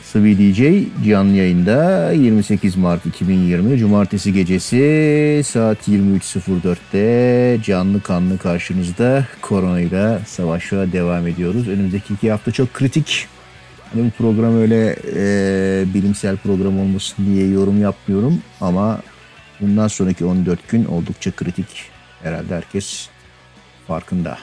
[0.02, 0.62] Sıvı DJ
[1.08, 11.26] canlı yayında 28 Mart 2020 Cumartesi gecesi saat 23.04'te canlı kanlı karşınızda koronayla savaşa devam
[11.26, 11.68] ediyoruz.
[11.68, 13.28] Önümüzdeki iki hafta çok kritik.
[13.92, 19.00] Hani bu program öyle e, bilimsel program olmasın diye yorum yapmıyorum ama
[19.60, 21.66] bundan sonraki 14 gün oldukça kritik.
[22.22, 23.08] Herhalde herkes
[23.86, 24.38] farkında.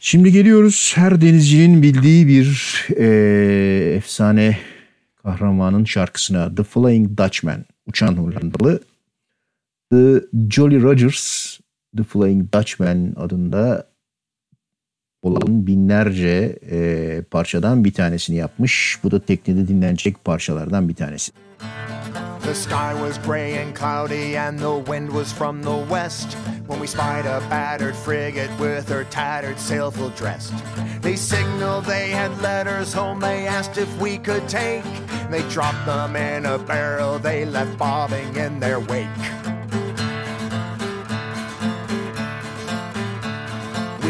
[0.00, 2.48] Şimdi geliyoruz her denizcinin bildiği bir
[2.96, 4.58] e, efsane
[5.24, 8.80] kahramanın şarkısına The Flying Dutchman, uçan Hollandalı.
[9.90, 10.20] The
[10.50, 11.58] Jolly Rogers,
[11.96, 13.86] The Flying Dutchman adında
[15.22, 18.98] olan binlerce e, parçadan bir tanesini yapmış.
[19.02, 21.32] Bu da teknede dinlenecek parçalardan bir tanesi.
[22.40, 26.34] The sky was gray and cloudy, and the wind was from the west.
[26.66, 30.54] When we spied a battered frigate with her tattered sail full dressed.
[31.02, 34.84] They signaled they had letters home, they asked if we could take.
[35.30, 39.53] They dropped them in a barrel, they left bobbing in their wake.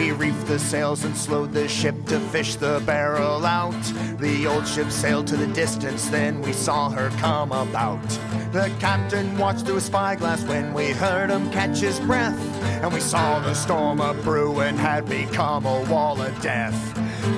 [0.04, 3.72] We reefed the sails and slowed the ship to fish the barrel out.
[4.18, 8.06] The old ship sailed to the distance, then we saw her come about.
[8.52, 12.38] The captain watched through a spyglass when we heard him catch his breath.
[12.82, 16.76] And we saw the storm a brewing had become a wall of death.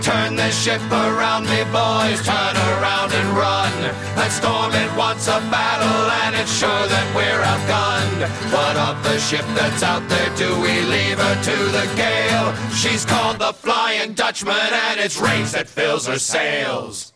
[0.03, 3.73] Turn the ship around me, boys, turn around and run.
[4.19, 8.27] That storm, it wants a battle, and it's sure that we're outgunned.
[8.51, 10.35] What of the ship that's out there?
[10.35, 12.56] Do we leave her to the gale?
[12.75, 17.13] She's called the Flying Dutchman, and it's rage that fills her sails.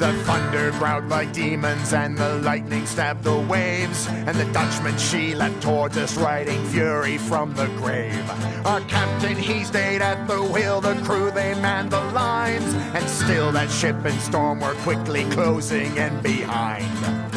[0.00, 4.08] The thunder growled like demons and the lightning stabbed the waves.
[4.08, 8.30] And the Dutchman, she leapt towards us, riding fury from the grave.
[8.64, 12.72] Our captain, he stayed at the wheel, the crew, they manned the lines.
[12.94, 17.29] And still that ship and storm were quickly closing in behind.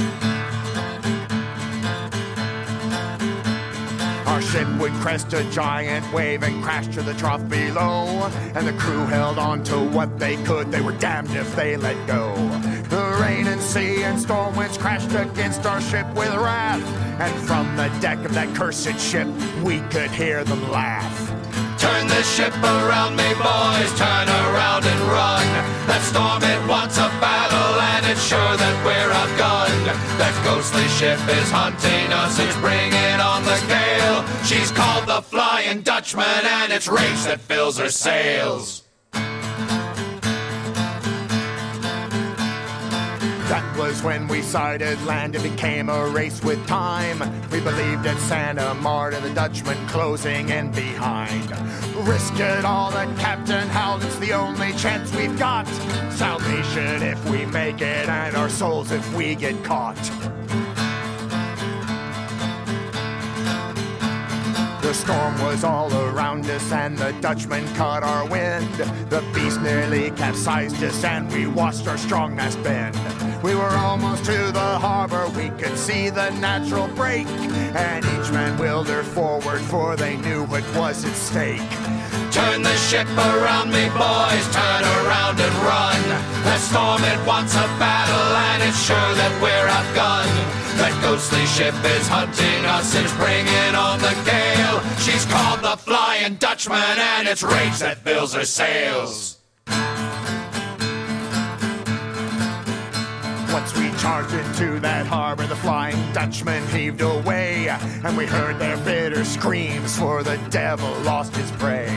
[4.53, 8.05] Ship would crest a giant wave and crash to the trough below.
[8.53, 11.97] And the crew held on to what they could, they were damned if they let
[12.05, 12.35] go.
[12.89, 16.85] The rain and sea and storm winds crashed against our ship with wrath.
[17.19, 19.27] And from the deck of that cursed ship,
[19.63, 21.17] we could hear them laugh.
[21.79, 25.47] Turn the ship around me, boys, turn around and run.
[25.89, 29.85] That storm, it wants a battle, and it's sure that we're outgunned.
[30.21, 32.92] That ghostly ship is hunting us, it's bringing
[34.45, 38.83] She's called the Flying Dutchman, and it's rage that fills her sails.
[43.49, 45.35] That that was when we sighted land.
[45.35, 47.19] It became a race with time.
[47.49, 51.51] We believed at Santa Marta, the Dutchman closing in behind.
[52.07, 54.03] Risk it all, the captain howled.
[54.03, 55.67] It's the only chance we've got.
[56.11, 60.32] Salvation if we make it, and our souls if we get caught.
[64.93, 68.71] The storm was all around us, and the Dutchman caught our wind.
[69.09, 72.95] The beast nearly capsized us, and we watched our strong mast bend.
[73.41, 78.55] We were almost to the harbor, we could see the natural break, and each man
[78.59, 81.67] willed her forward, for they knew what was at stake.
[82.31, 86.01] Turn the ship around me, boys, turn around and run.
[86.45, 90.62] The storm, it wants a battle, and it's sure that we're outgunned.
[90.77, 94.81] That ghostly ship is hunting us, it's bringing on the gale.
[94.97, 99.37] She's called the Flying Dutchman, and it's rage that fills her sails.
[103.53, 108.77] Once we charged into that harbor, the Flying Dutchman heaved away, and we heard their
[108.77, 111.87] bitter screams, for the devil lost his prey.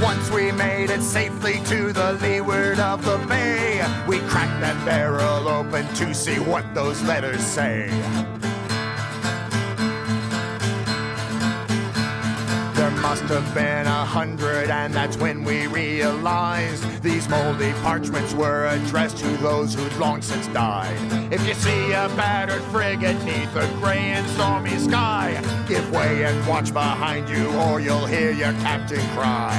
[0.00, 5.48] Once we made it safely to the leeward of the bay, we cracked that barrel
[5.48, 7.90] open to see what those letters say.
[13.02, 19.18] Must have been a hundred, and that's when we realized these moldy parchments were addressed
[19.18, 20.96] to those who'd long since died.
[21.32, 26.46] If you see a battered frigate neath a gray and stormy sky, give way and
[26.46, 29.58] watch behind you, or you'll hear your captain cry.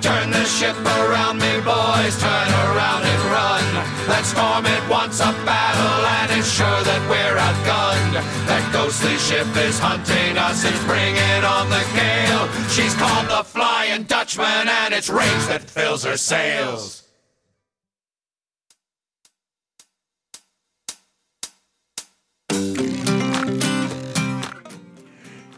[0.00, 3.66] Turn the ship around me, boys, turn around and run.
[4.06, 8.14] That storm, it wants a battle, and it's sure that we're outgunned.
[8.46, 12.46] That ghostly ship is hunting us, it's bringing on the gale.
[12.68, 17.02] She's called the Flying Dutchman, and it's rage that fills her sails.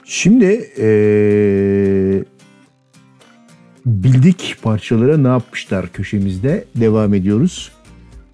[0.04, 0.44] Şimdi
[0.76, 2.24] eee,
[3.86, 7.72] bildik parçalara ne yapmışlar köşemizde devam ediyoruz.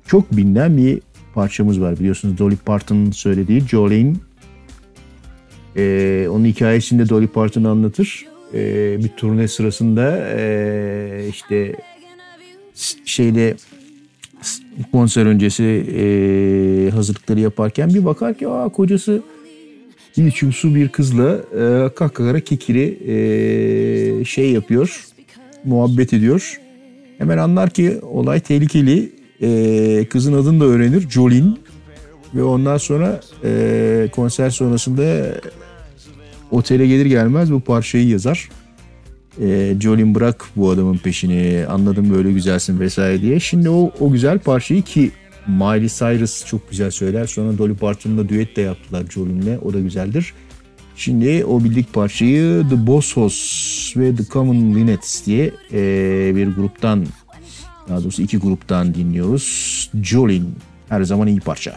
[0.06, 1.00] Çok bilinen bir
[1.34, 4.12] parçamız var biliyorsunuz Dolly Parton'ın söylediği Jolene.
[5.76, 8.26] Eee, onun hikayesinde Dolly Parton anlatır.
[8.54, 11.74] Eee, bir turne sırasında eee, işte
[12.74, 12.98] s-
[14.92, 19.22] konser öncesi eee, hazırlıkları yaparken bir bakar ki aa kocası
[20.16, 22.98] bir su bir kızla e, kahkahara kekiri
[24.20, 25.04] e, şey yapıyor,
[25.64, 26.60] muhabbet ediyor.
[27.18, 29.12] Hemen anlar ki olay tehlikeli.
[29.42, 31.58] E, kızın adını da öğrenir, Jolin.
[32.34, 35.34] Ve ondan sonra e, konser sonrasında
[36.50, 38.48] otele gelir gelmez bu parçayı yazar.
[39.42, 43.40] E, Jolin bırak bu adamın peşini, anladım böyle güzelsin vesaire diye.
[43.40, 45.10] Şimdi o, o güzel parçayı ki
[45.46, 47.26] Miley Cyrus çok güzel söyler.
[47.26, 49.58] Sonra Dolly Parton'la düet de yaptılar Jolin'le.
[49.64, 50.32] O da güzeldir.
[50.96, 57.06] Şimdi o bildik parçayı The Boss Hoss ve The Common Linnets diye eee, bir gruptan
[57.88, 59.90] daha doğrusu iki gruptan dinliyoruz.
[60.02, 60.54] Jolin
[60.88, 61.76] her zaman iyi parça.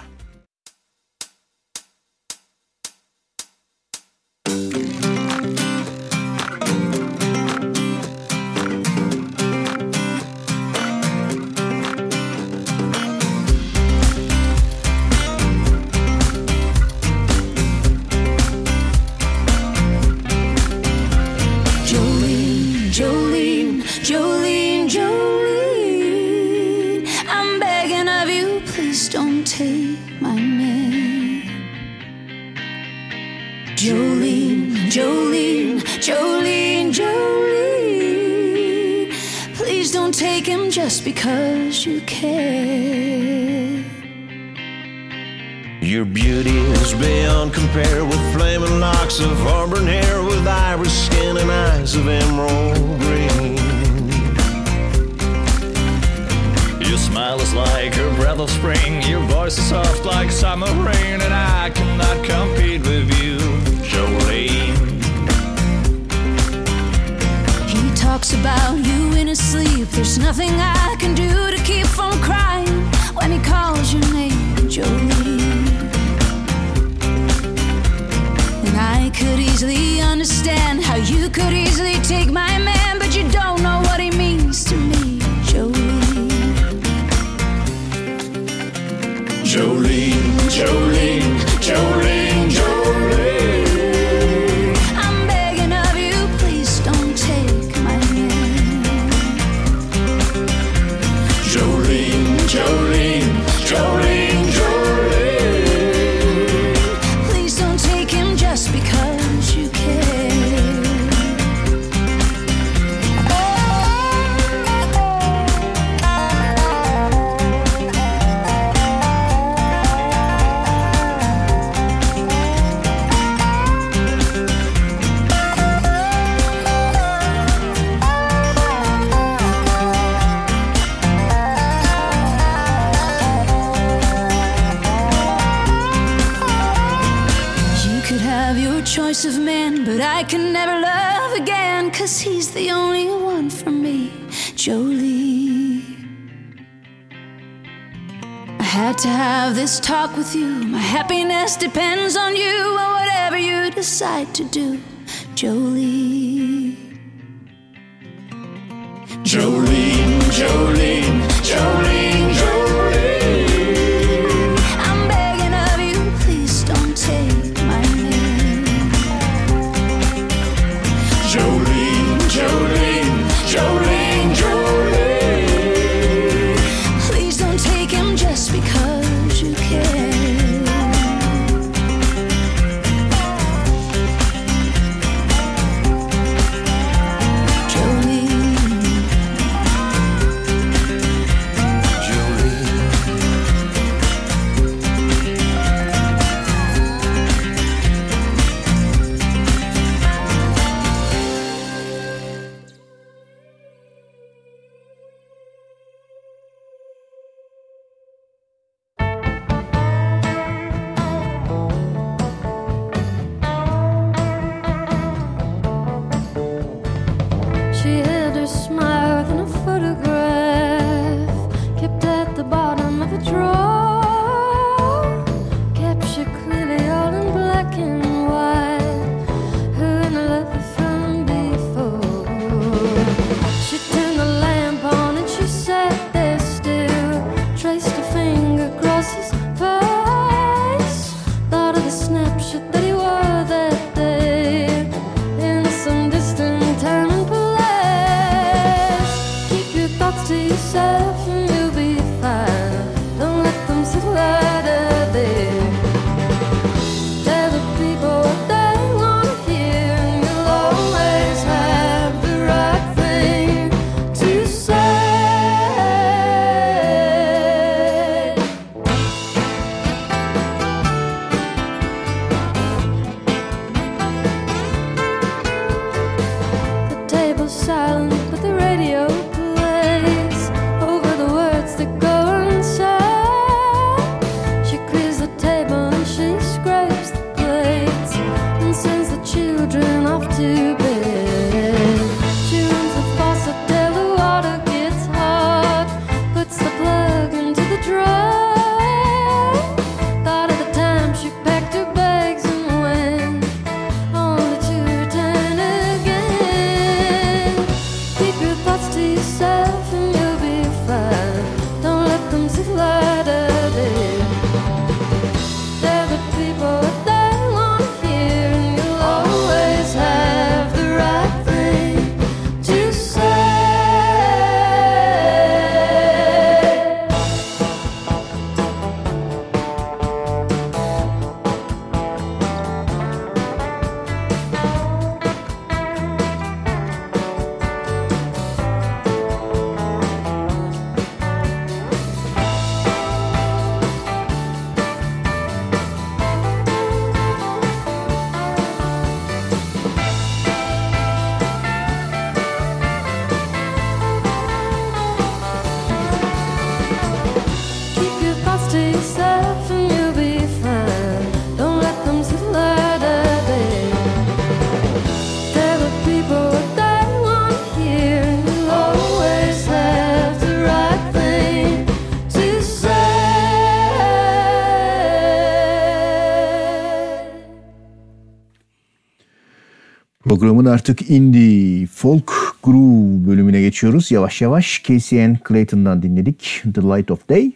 [380.40, 382.32] Programın artık indie folk
[382.64, 384.12] groove bölümüne geçiyoruz.
[384.12, 387.52] Yavaş yavaş KCN Clayton'dan dinledik The Light of Day.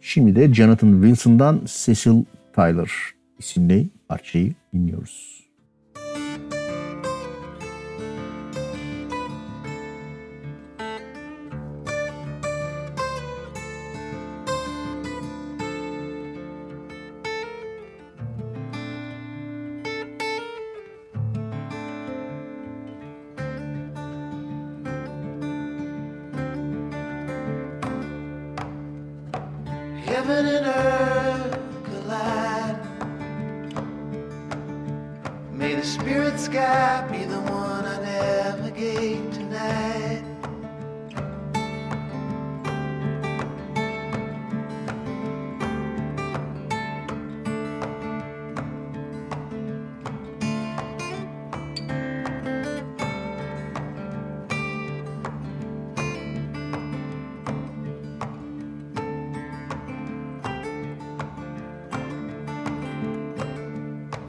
[0.00, 2.24] Şimdi de Jonathan Wilson'dan Cecil
[2.54, 2.90] Tyler
[3.38, 5.23] isimli parçayı dinliyoruz.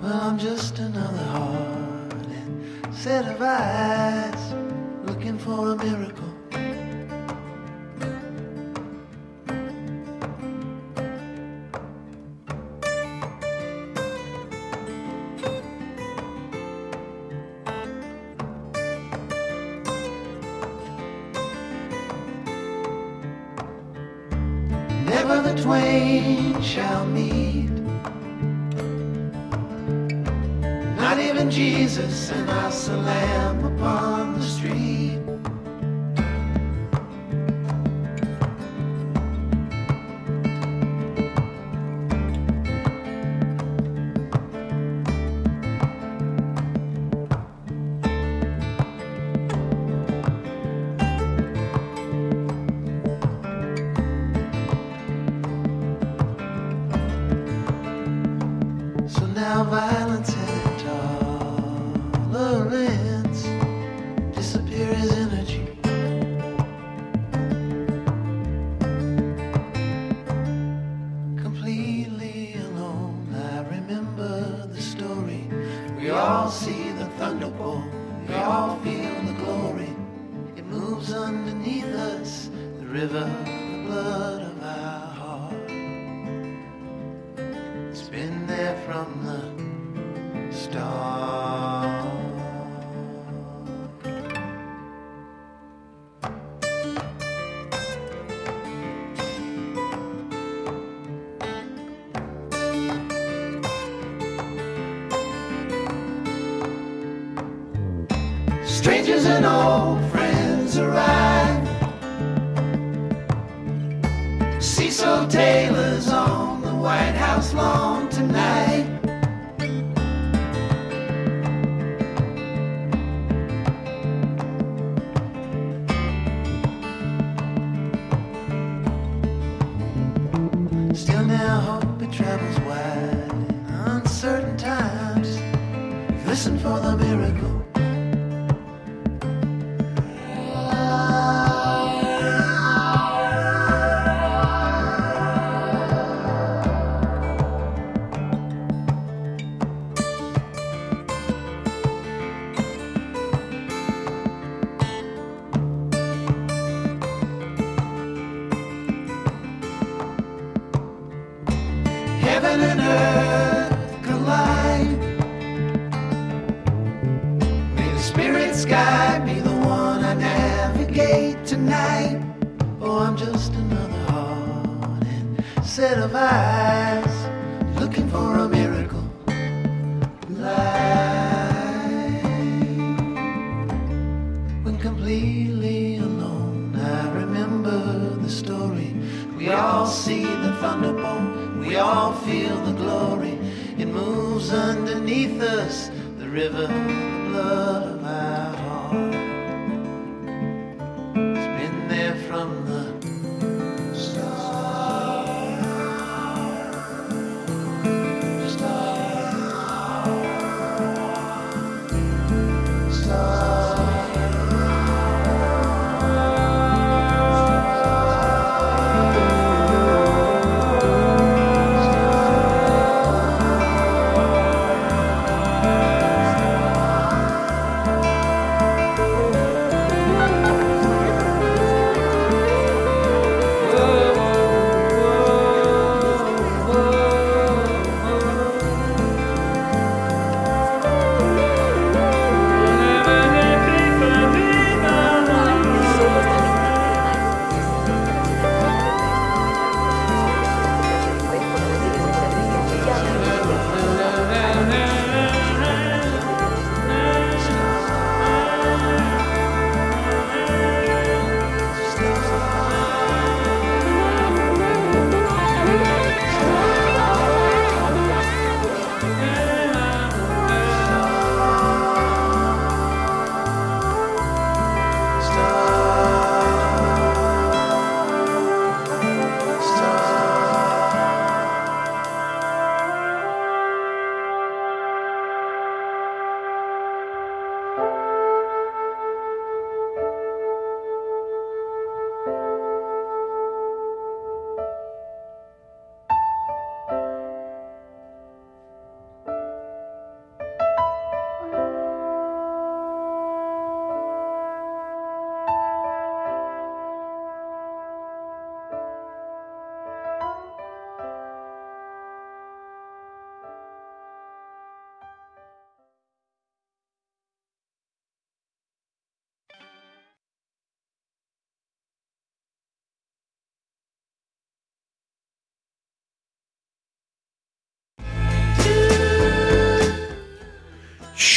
[0.05, 2.13] Well, I'm just another heart
[2.93, 4.53] set of eyes
[5.07, 6.24] looking for a miracle.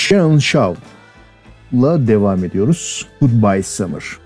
[0.09, 3.06] Sharon Shaw'la devam ediyoruz.
[3.20, 4.18] Goodbye Summer.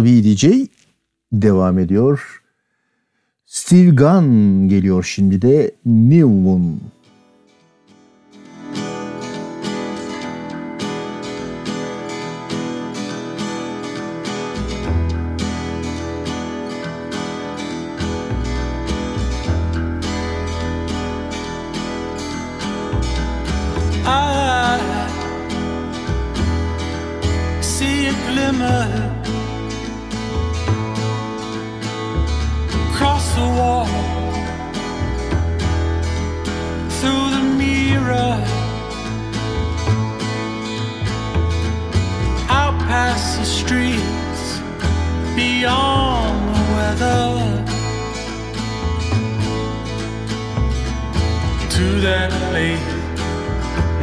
[0.00, 0.68] DJ
[1.32, 2.42] devam ediyor.
[3.46, 6.80] Steve Gunn geliyor şimdi de New Moon.
[24.06, 24.80] I
[27.62, 29.11] see a glimmer
[33.62, 33.86] wall
[36.98, 38.34] through the mirror
[42.58, 44.42] out past the streets
[45.36, 47.26] beyond the weather
[51.74, 53.02] to that place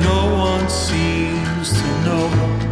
[0.10, 0.20] no
[0.50, 2.69] one seems to know.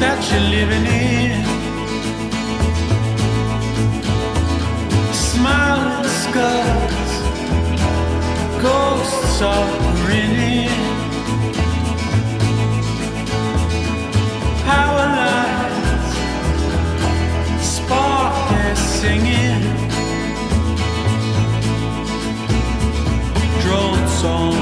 [0.00, 1.42] That you're living in.
[5.12, 7.12] Smiling skulls,
[8.62, 9.68] ghosts are
[10.02, 10.68] grinning.
[14.64, 16.12] Power lines
[17.74, 19.62] spark their singing.
[23.62, 24.55] Drone song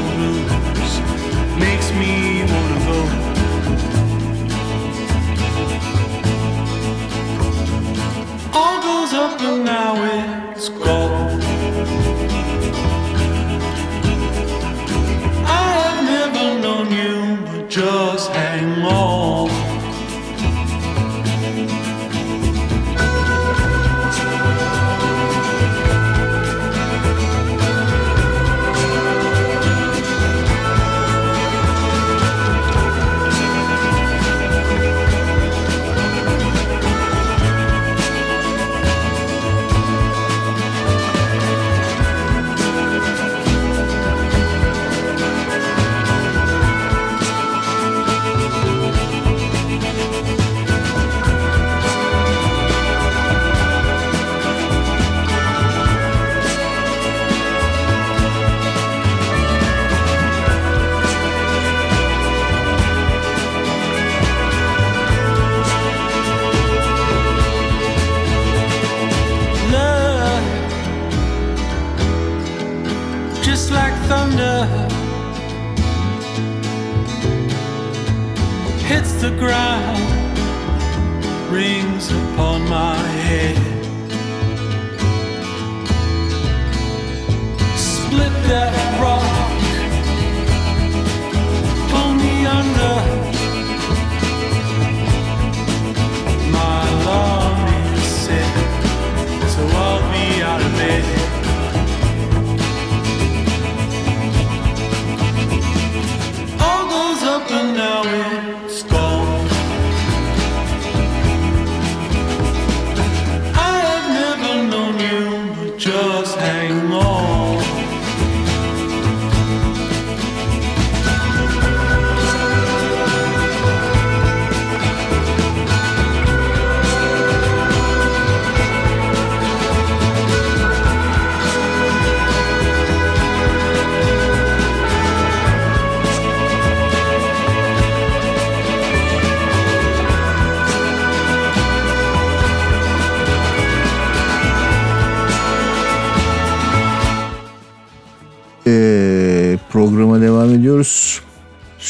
[9.64, 11.03] now it's gone.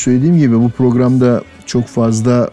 [0.04, 2.50] Söylediğim gibi bu programda çok fazla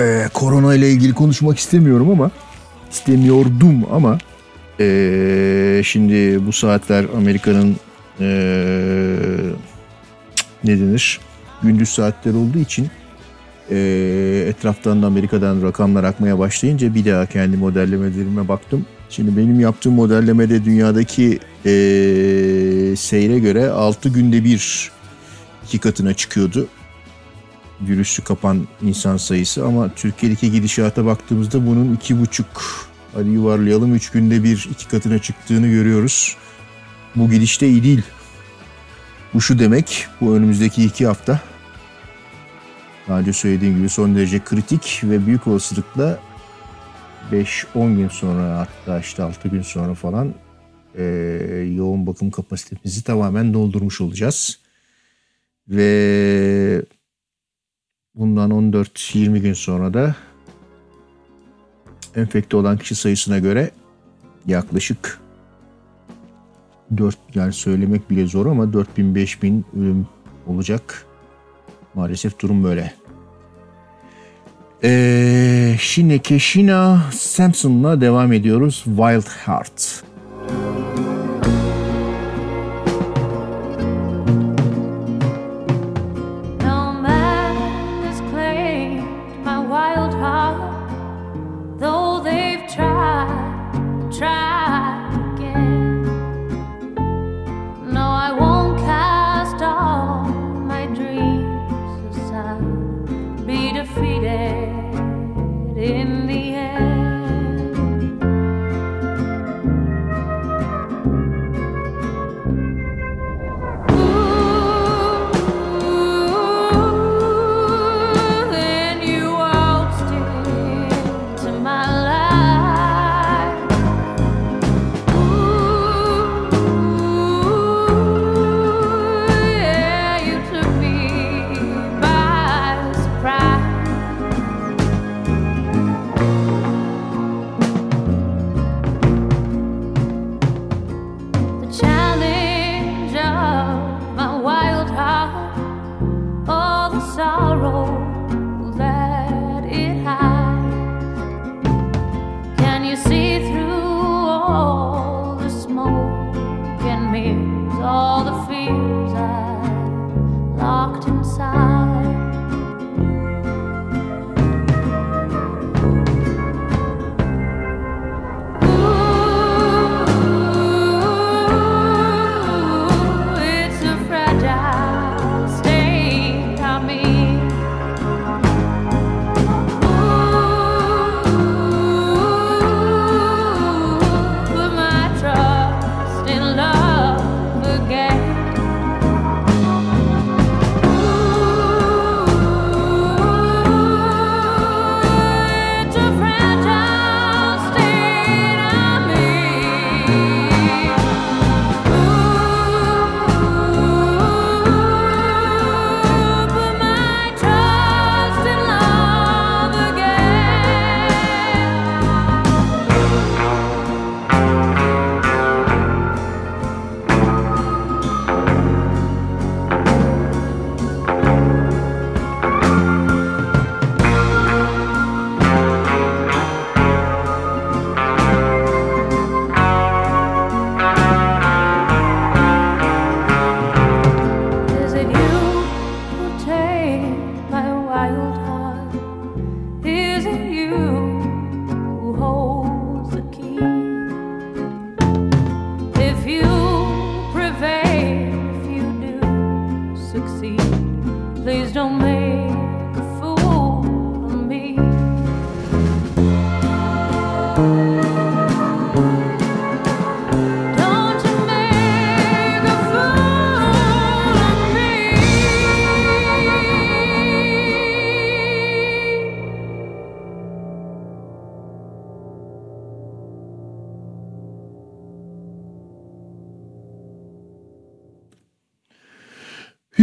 [0.00, 2.30] e, korona ile ilgili konuşmak istemiyorum ama
[2.90, 4.18] istemiyordum ama
[4.80, 7.76] e, şimdi bu saatler Amerika'nın
[8.20, 8.26] e,
[10.64, 11.20] ne denir
[11.62, 12.88] gündüz saatler olduğu için
[13.70, 13.76] e,
[14.48, 18.86] etraftan da Amerika'dan rakamlar akmaya başlayınca bir daha kendi modellemelerime baktım.
[19.10, 21.72] Şimdi benim yaptığım modellemede dünyadaki e,
[22.96, 24.90] seyre göre 6 günde bir
[25.64, 26.68] iki katına çıkıyordu.
[27.80, 32.46] Virüsü kapan insan sayısı ama Türkiye'deki gidişata baktığımızda bunun iki buçuk
[33.14, 36.36] hadi yuvarlayalım üç günde bir iki katına çıktığını görüyoruz.
[37.16, 38.02] Bu gidişte iyi değil.
[39.34, 41.40] Bu şu demek bu önümüzdeki iki hafta
[43.08, 46.18] daha önce söylediğim gibi son derece kritik ve büyük olasılıkla
[47.32, 50.34] 5-10 gün sonra hatta işte 6 gün sonra falan
[50.98, 51.04] e,
[51.76, 54.58] yoğun bakım kapasitemizi tamamen doldurmuş olacağız.
[55.72, 56.82] Ve
[58.14, 60.16] bundan 14-20 gün sonra da
[62.16, 63.70] enfekte olan kişi sayısına göre
[64.46, 65.20] yaklaşık
[66.96, 70.06] 4 yani söylemek bile zor ama 4000-5000 ölüm
[70.46, 71.06] olacak.
[71.94, 72.94] Maalesef durum böyle.
[74.84, 78.82] Ee, şimdi Keşina Sampson'la devam ediyoruz.
[78.84, 80.04] Wild Heart.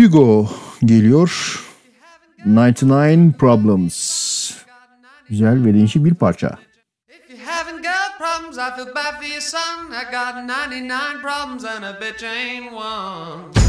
[0.09, 0.49] Hugo
[0.85, 1.59] geliyor.
[2.45, 4.51] 99 Problems.
[5.29, 6.57] Güzel ve değişik bir parça.
[7.45, 9.91] Haven't got problems, I feel bad for your son.
[9.91, 13.68] I got 99 problems and a bitch ain't one.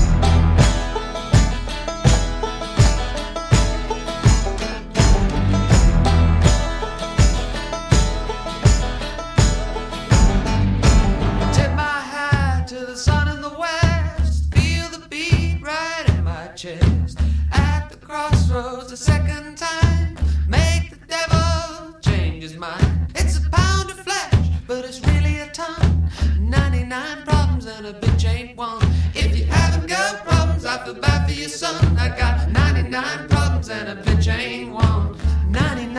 [22.60, 23.08] Mind.
[23.14, 24.34] It's a pound of flesh,
[24.66, 26.10] but it's really a ton.
[26.38, 28.82] 99 problems and a bitch ain't one.
[29.14, 31.96] If you haven't got problems, I feel bad for your son.
[31.96, 35.16] I got 99 problems and a bitch ain't one.
[35.48, 35.94] 99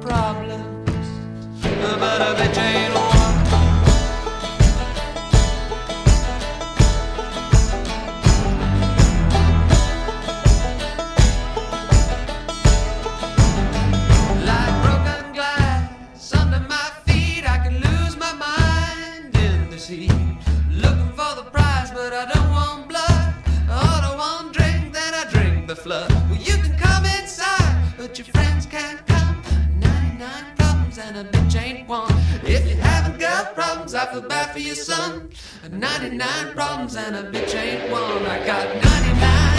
[0.00, 1.08] problems,
[2.00, 3.15] but a bitch ain't one.
[31.06, 32.12] And a bitch ain't one.
[32.42, 35.30] If you haven't got problems, I feel bad for your son.
[35.70, 38.26] 99 problems and a bitch ain't one.
[38.26, 39.55] I got 99.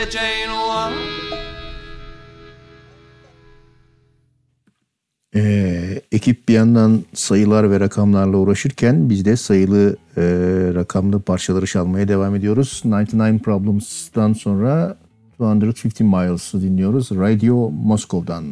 [0.00, 0.94] ain't one.
[5.34, 10.22] Ee, ekip bir yandan sayılar ve rakamlarla uğraşırken biz de sayılı e,
[10.74, 12.82] rakamlı parçaları çalmaya devam ediyoruz.
[12.84, 14.96] 99 Problems'tan sonra
[15.40, 17.10] 250 Miles'ı dinliyoruz.
[17.10, 18.44] Radio Moscow'dan.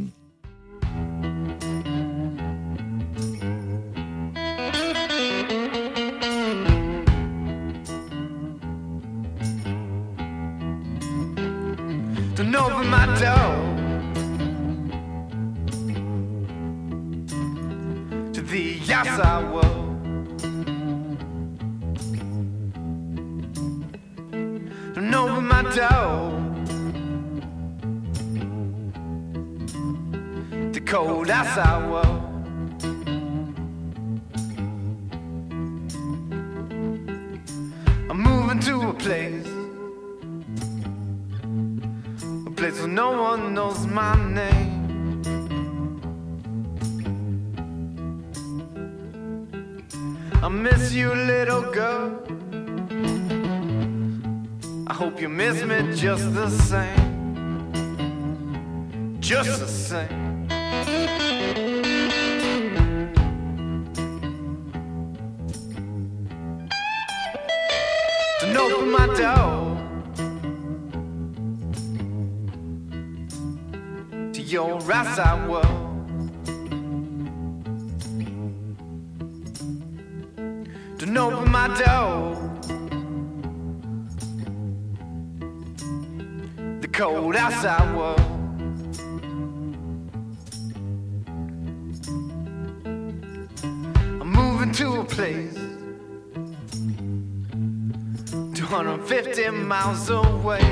[99.69, 100.62] Miles away.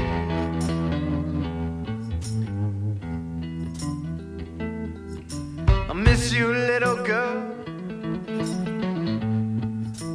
[5.90, 7.42] I miss you, little girl.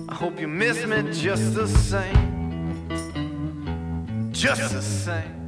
[0.10, 2.90] I hope you miss me just the same.
[4.32, 5.41] just the same.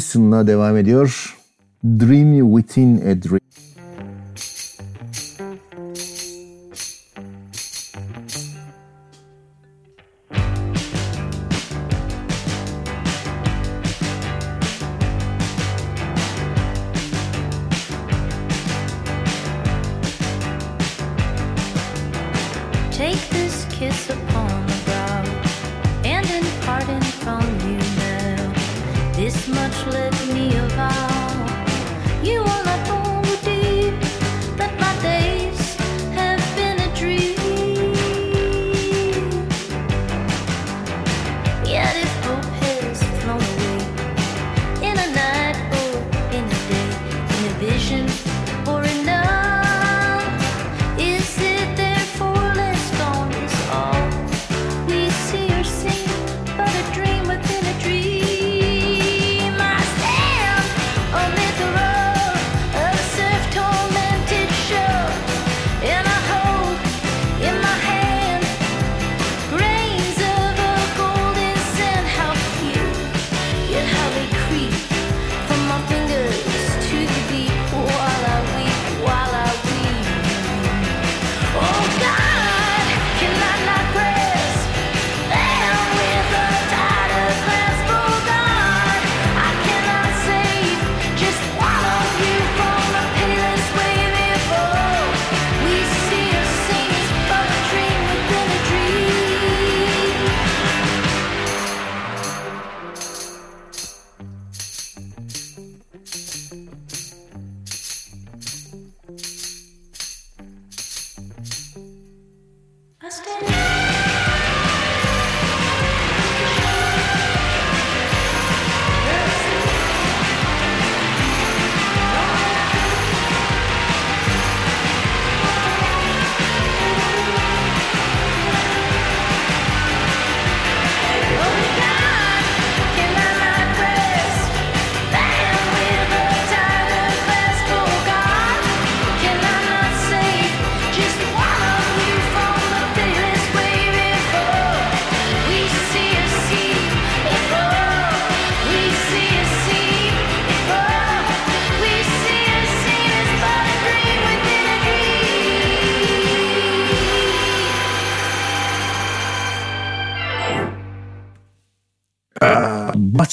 [0.00, 1.36] Tristan'la devam ediyor.
[1.84, 3.39] Dream Within a Dream.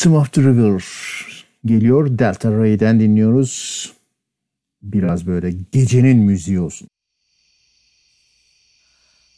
[0.07, 0.83] Bottom of the River
[1.65, 2.19] geliyor.
[2.19, 3.93] Delta Ray'den dinliyoruz.
[4.81, 6.89] Biraz böyle gecenin müziği olsun.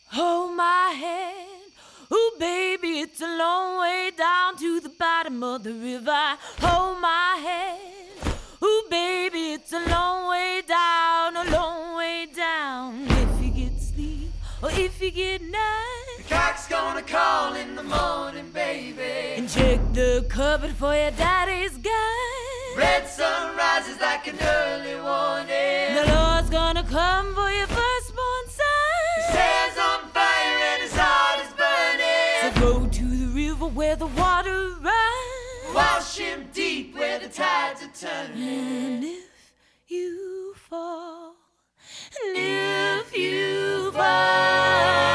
[0.07, 1.71] Hold my hand.
[2.11, 6.37] Ooh, baby, it's a long way down to the bottom of the river.
[6.61, 8.35] Hold my hand.
[8.63, 12.93] Ooh, baby, it's a long way down, a long way down.
[13.05, 14.31] If you get sleep
[14.61, 16.17] or if you get night.
[16.17, 18.08] The cock's gonna call in the morning.
[19.99, 22.77] The cupboard for your daddy's gun.
[22.77, 25.93] Red sun rises like an early warning.
[25.93, 29.17] The Lord's gonna come for your firstborn son.
[29.17, 32.39] His hair's on fire and his heart is burning.
[32.41, 35.75] So go to the river where the water runs.
[35.75, 38.41] Wash him deep where the tides are turning.
[38.41, 39.53] And if
[39.89, 41.35] you fall,
[42.25, 45.08] and if you fall,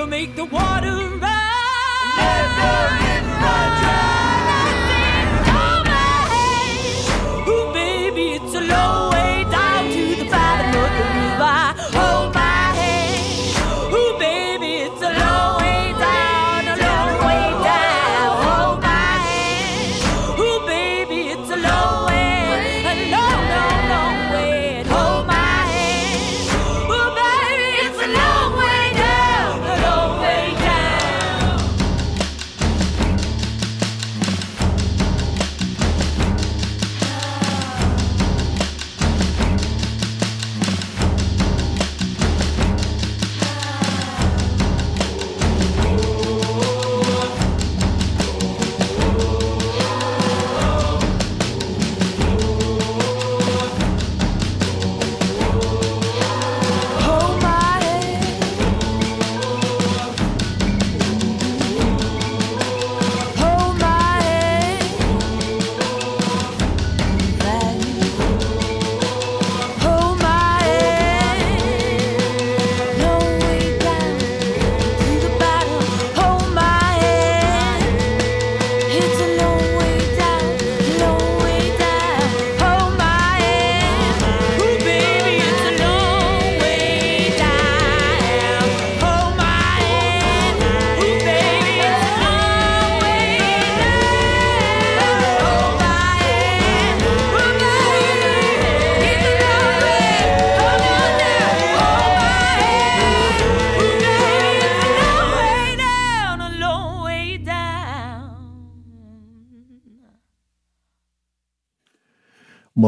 [0.00, 1.19] fever make the water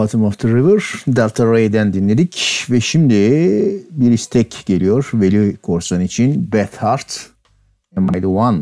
[0.02, 3.14] Bottom of the River, Delta Ray'den dinledik ve şimdi
[3.90, 6.52] bir istek geliyor Veli Korsan için.
[6.52, 7.30] Beth Hart,
[7.96, 8.60] Am I the One?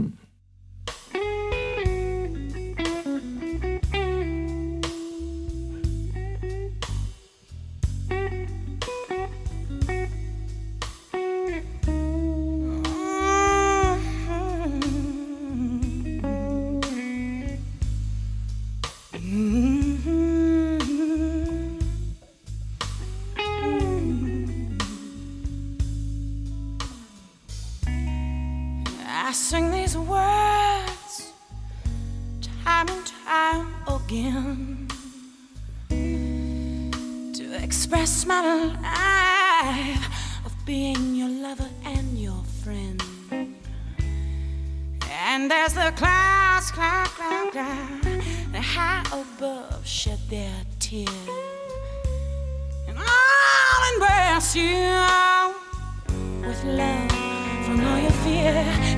[54.40, 55.54] You
[56.40, 57.12] with love
[57.66, 58.89] from all your fear.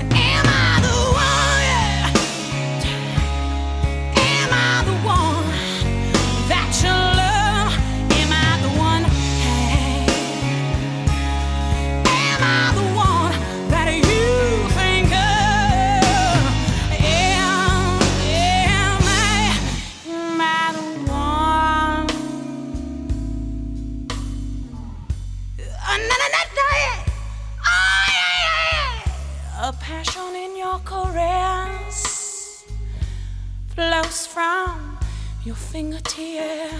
[35.82, 36.70] sing a tear.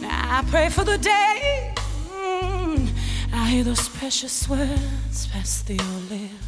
[0.00, 1.72] Now I pray for the day
[2.10, 2.88] mm,
[3.32, 6.46] I hear those precious words pass through your lips.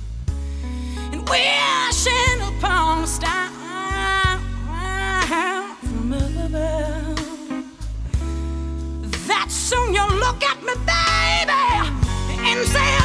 [1.12, 3.48] And wishing upon a star
[5.80, 7.18] from above.
[9.28, 11.66] That soon you'll look at me, baby,
[12.50, 12.95] and say,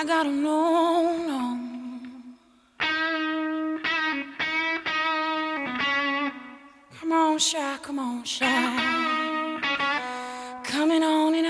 [0.00, 1.60] I gotta know, know.
[6.98, 8.46] Come on, shy, come on, shy.
[10.64, 11.46] Coming on and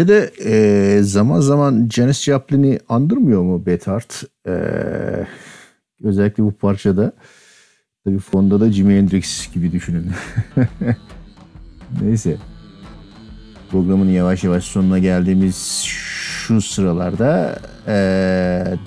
[0.00, 4.24] Bize de e, zaman zaman Janis Joplin'i andırmıyor mu Betart?
[4.46, 4.52] E,
[6.04, 7.12] özellikle bu parçada.
[8.04, 10.06] Tabii fonda da Jimi Hendrix gibi düşünün.
[12.02, 12.36] Neyse.
[13.70, 17.92] Programın yavaş yavaş sonuna geldiğimiz şu sıralarda e,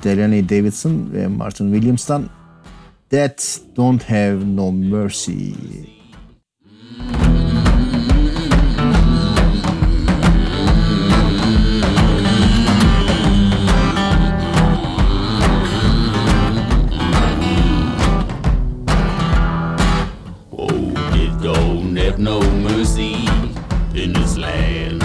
[0.03, 2.23] Delaney Davidson ve Martin Williams'tan
[3.10, 5.52] That Don't Have No Mercy
[22.14, 23.14] accept no mercy
[23.95, 25.02] in this land.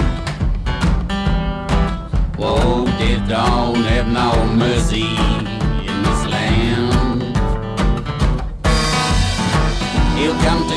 [2.37, 5.07] Oh, death don't have no mercy
[5.87, 7.21] in this land.
[10.17, 10.68] He'll come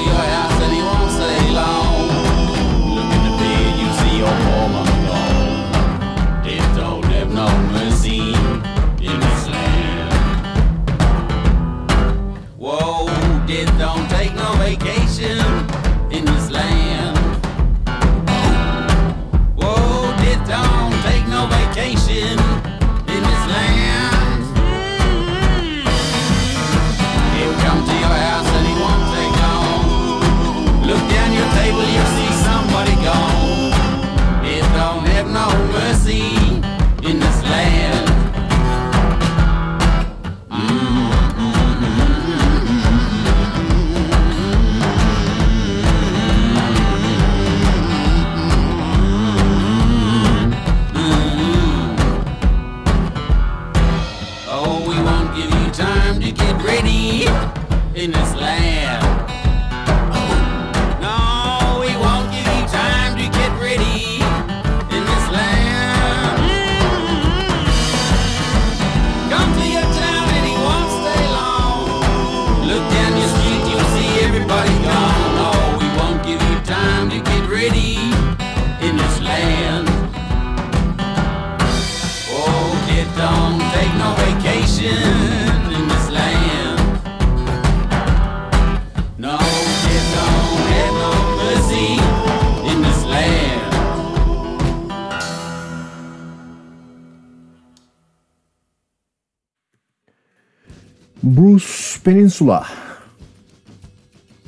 [101.23, 102.67] Bruce Peninsula.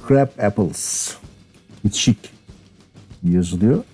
[0.09, 1.15] Crab Apples.
[1.85, 2.19] Bitişik
[3.23, 3.85] yazılıyor.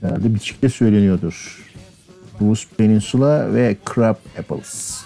[0.00, 1.64] Herhalde bitişik de söyleniyordur.
[2.40, 5.00] Bruce Peninsula ve Crab Apples.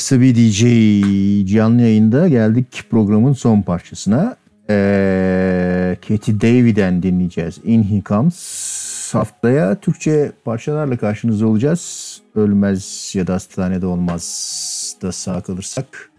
[0.00, 0.60] Ve Asabi DJ
[1.52, 4.36] canlı yayında geldik programın son parçasına.
[4.70, 7.58] Ee, Katie Davy'den dinleyeceğiz.
[7.64, 9.14] In He Comes.
[9.14, 12.16] Haftaya Türkçe parçalarla karşınızda olacağız.
[12.34, 16.10] Ölmez ya da hastanede olmaz da sağ kalırsak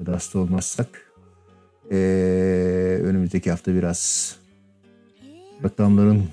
[0.00, 0.88] ya da hasta olmazsak.
[1.90, 1.96] Ee,
[3.04, 4.32] önümüzdeki hafta biraz
[5.64, 6.24] rakamların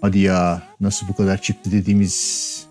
[0.00, 2.65] hadi ya nasıl bu kadar çıktı dediğimiz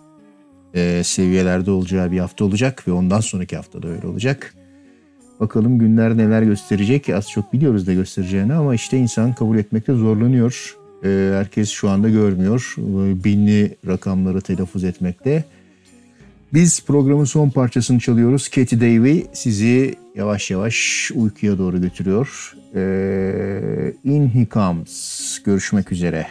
[0.76, 4.54] e, seviyelerde olacağı bir hafta olacak ve ondan sonraki hafta da öyle olacak.
[5.40, 7.10] Bakalım günler neler gösterecek.
[7.10, 10.76] Az çok biliyoruz da göstereceğini ama işte insan kabul etmekte zorlanıyor.
[11.04, 12.76] E, herkes şu anda görmüyor.
[12.78, 15.44] E, Binli rakamları telaffuz etmekte.
[16.54, 18.50] Biz programın son parçasını çalıyoruz.
[18.50, 22.54] Katie Davey sizi yavaş yavaş uykuya doğru götürüyor.
[22.76, 25.40] E, In He Comes.
[25.46, 26.28] Görüşmek üzere.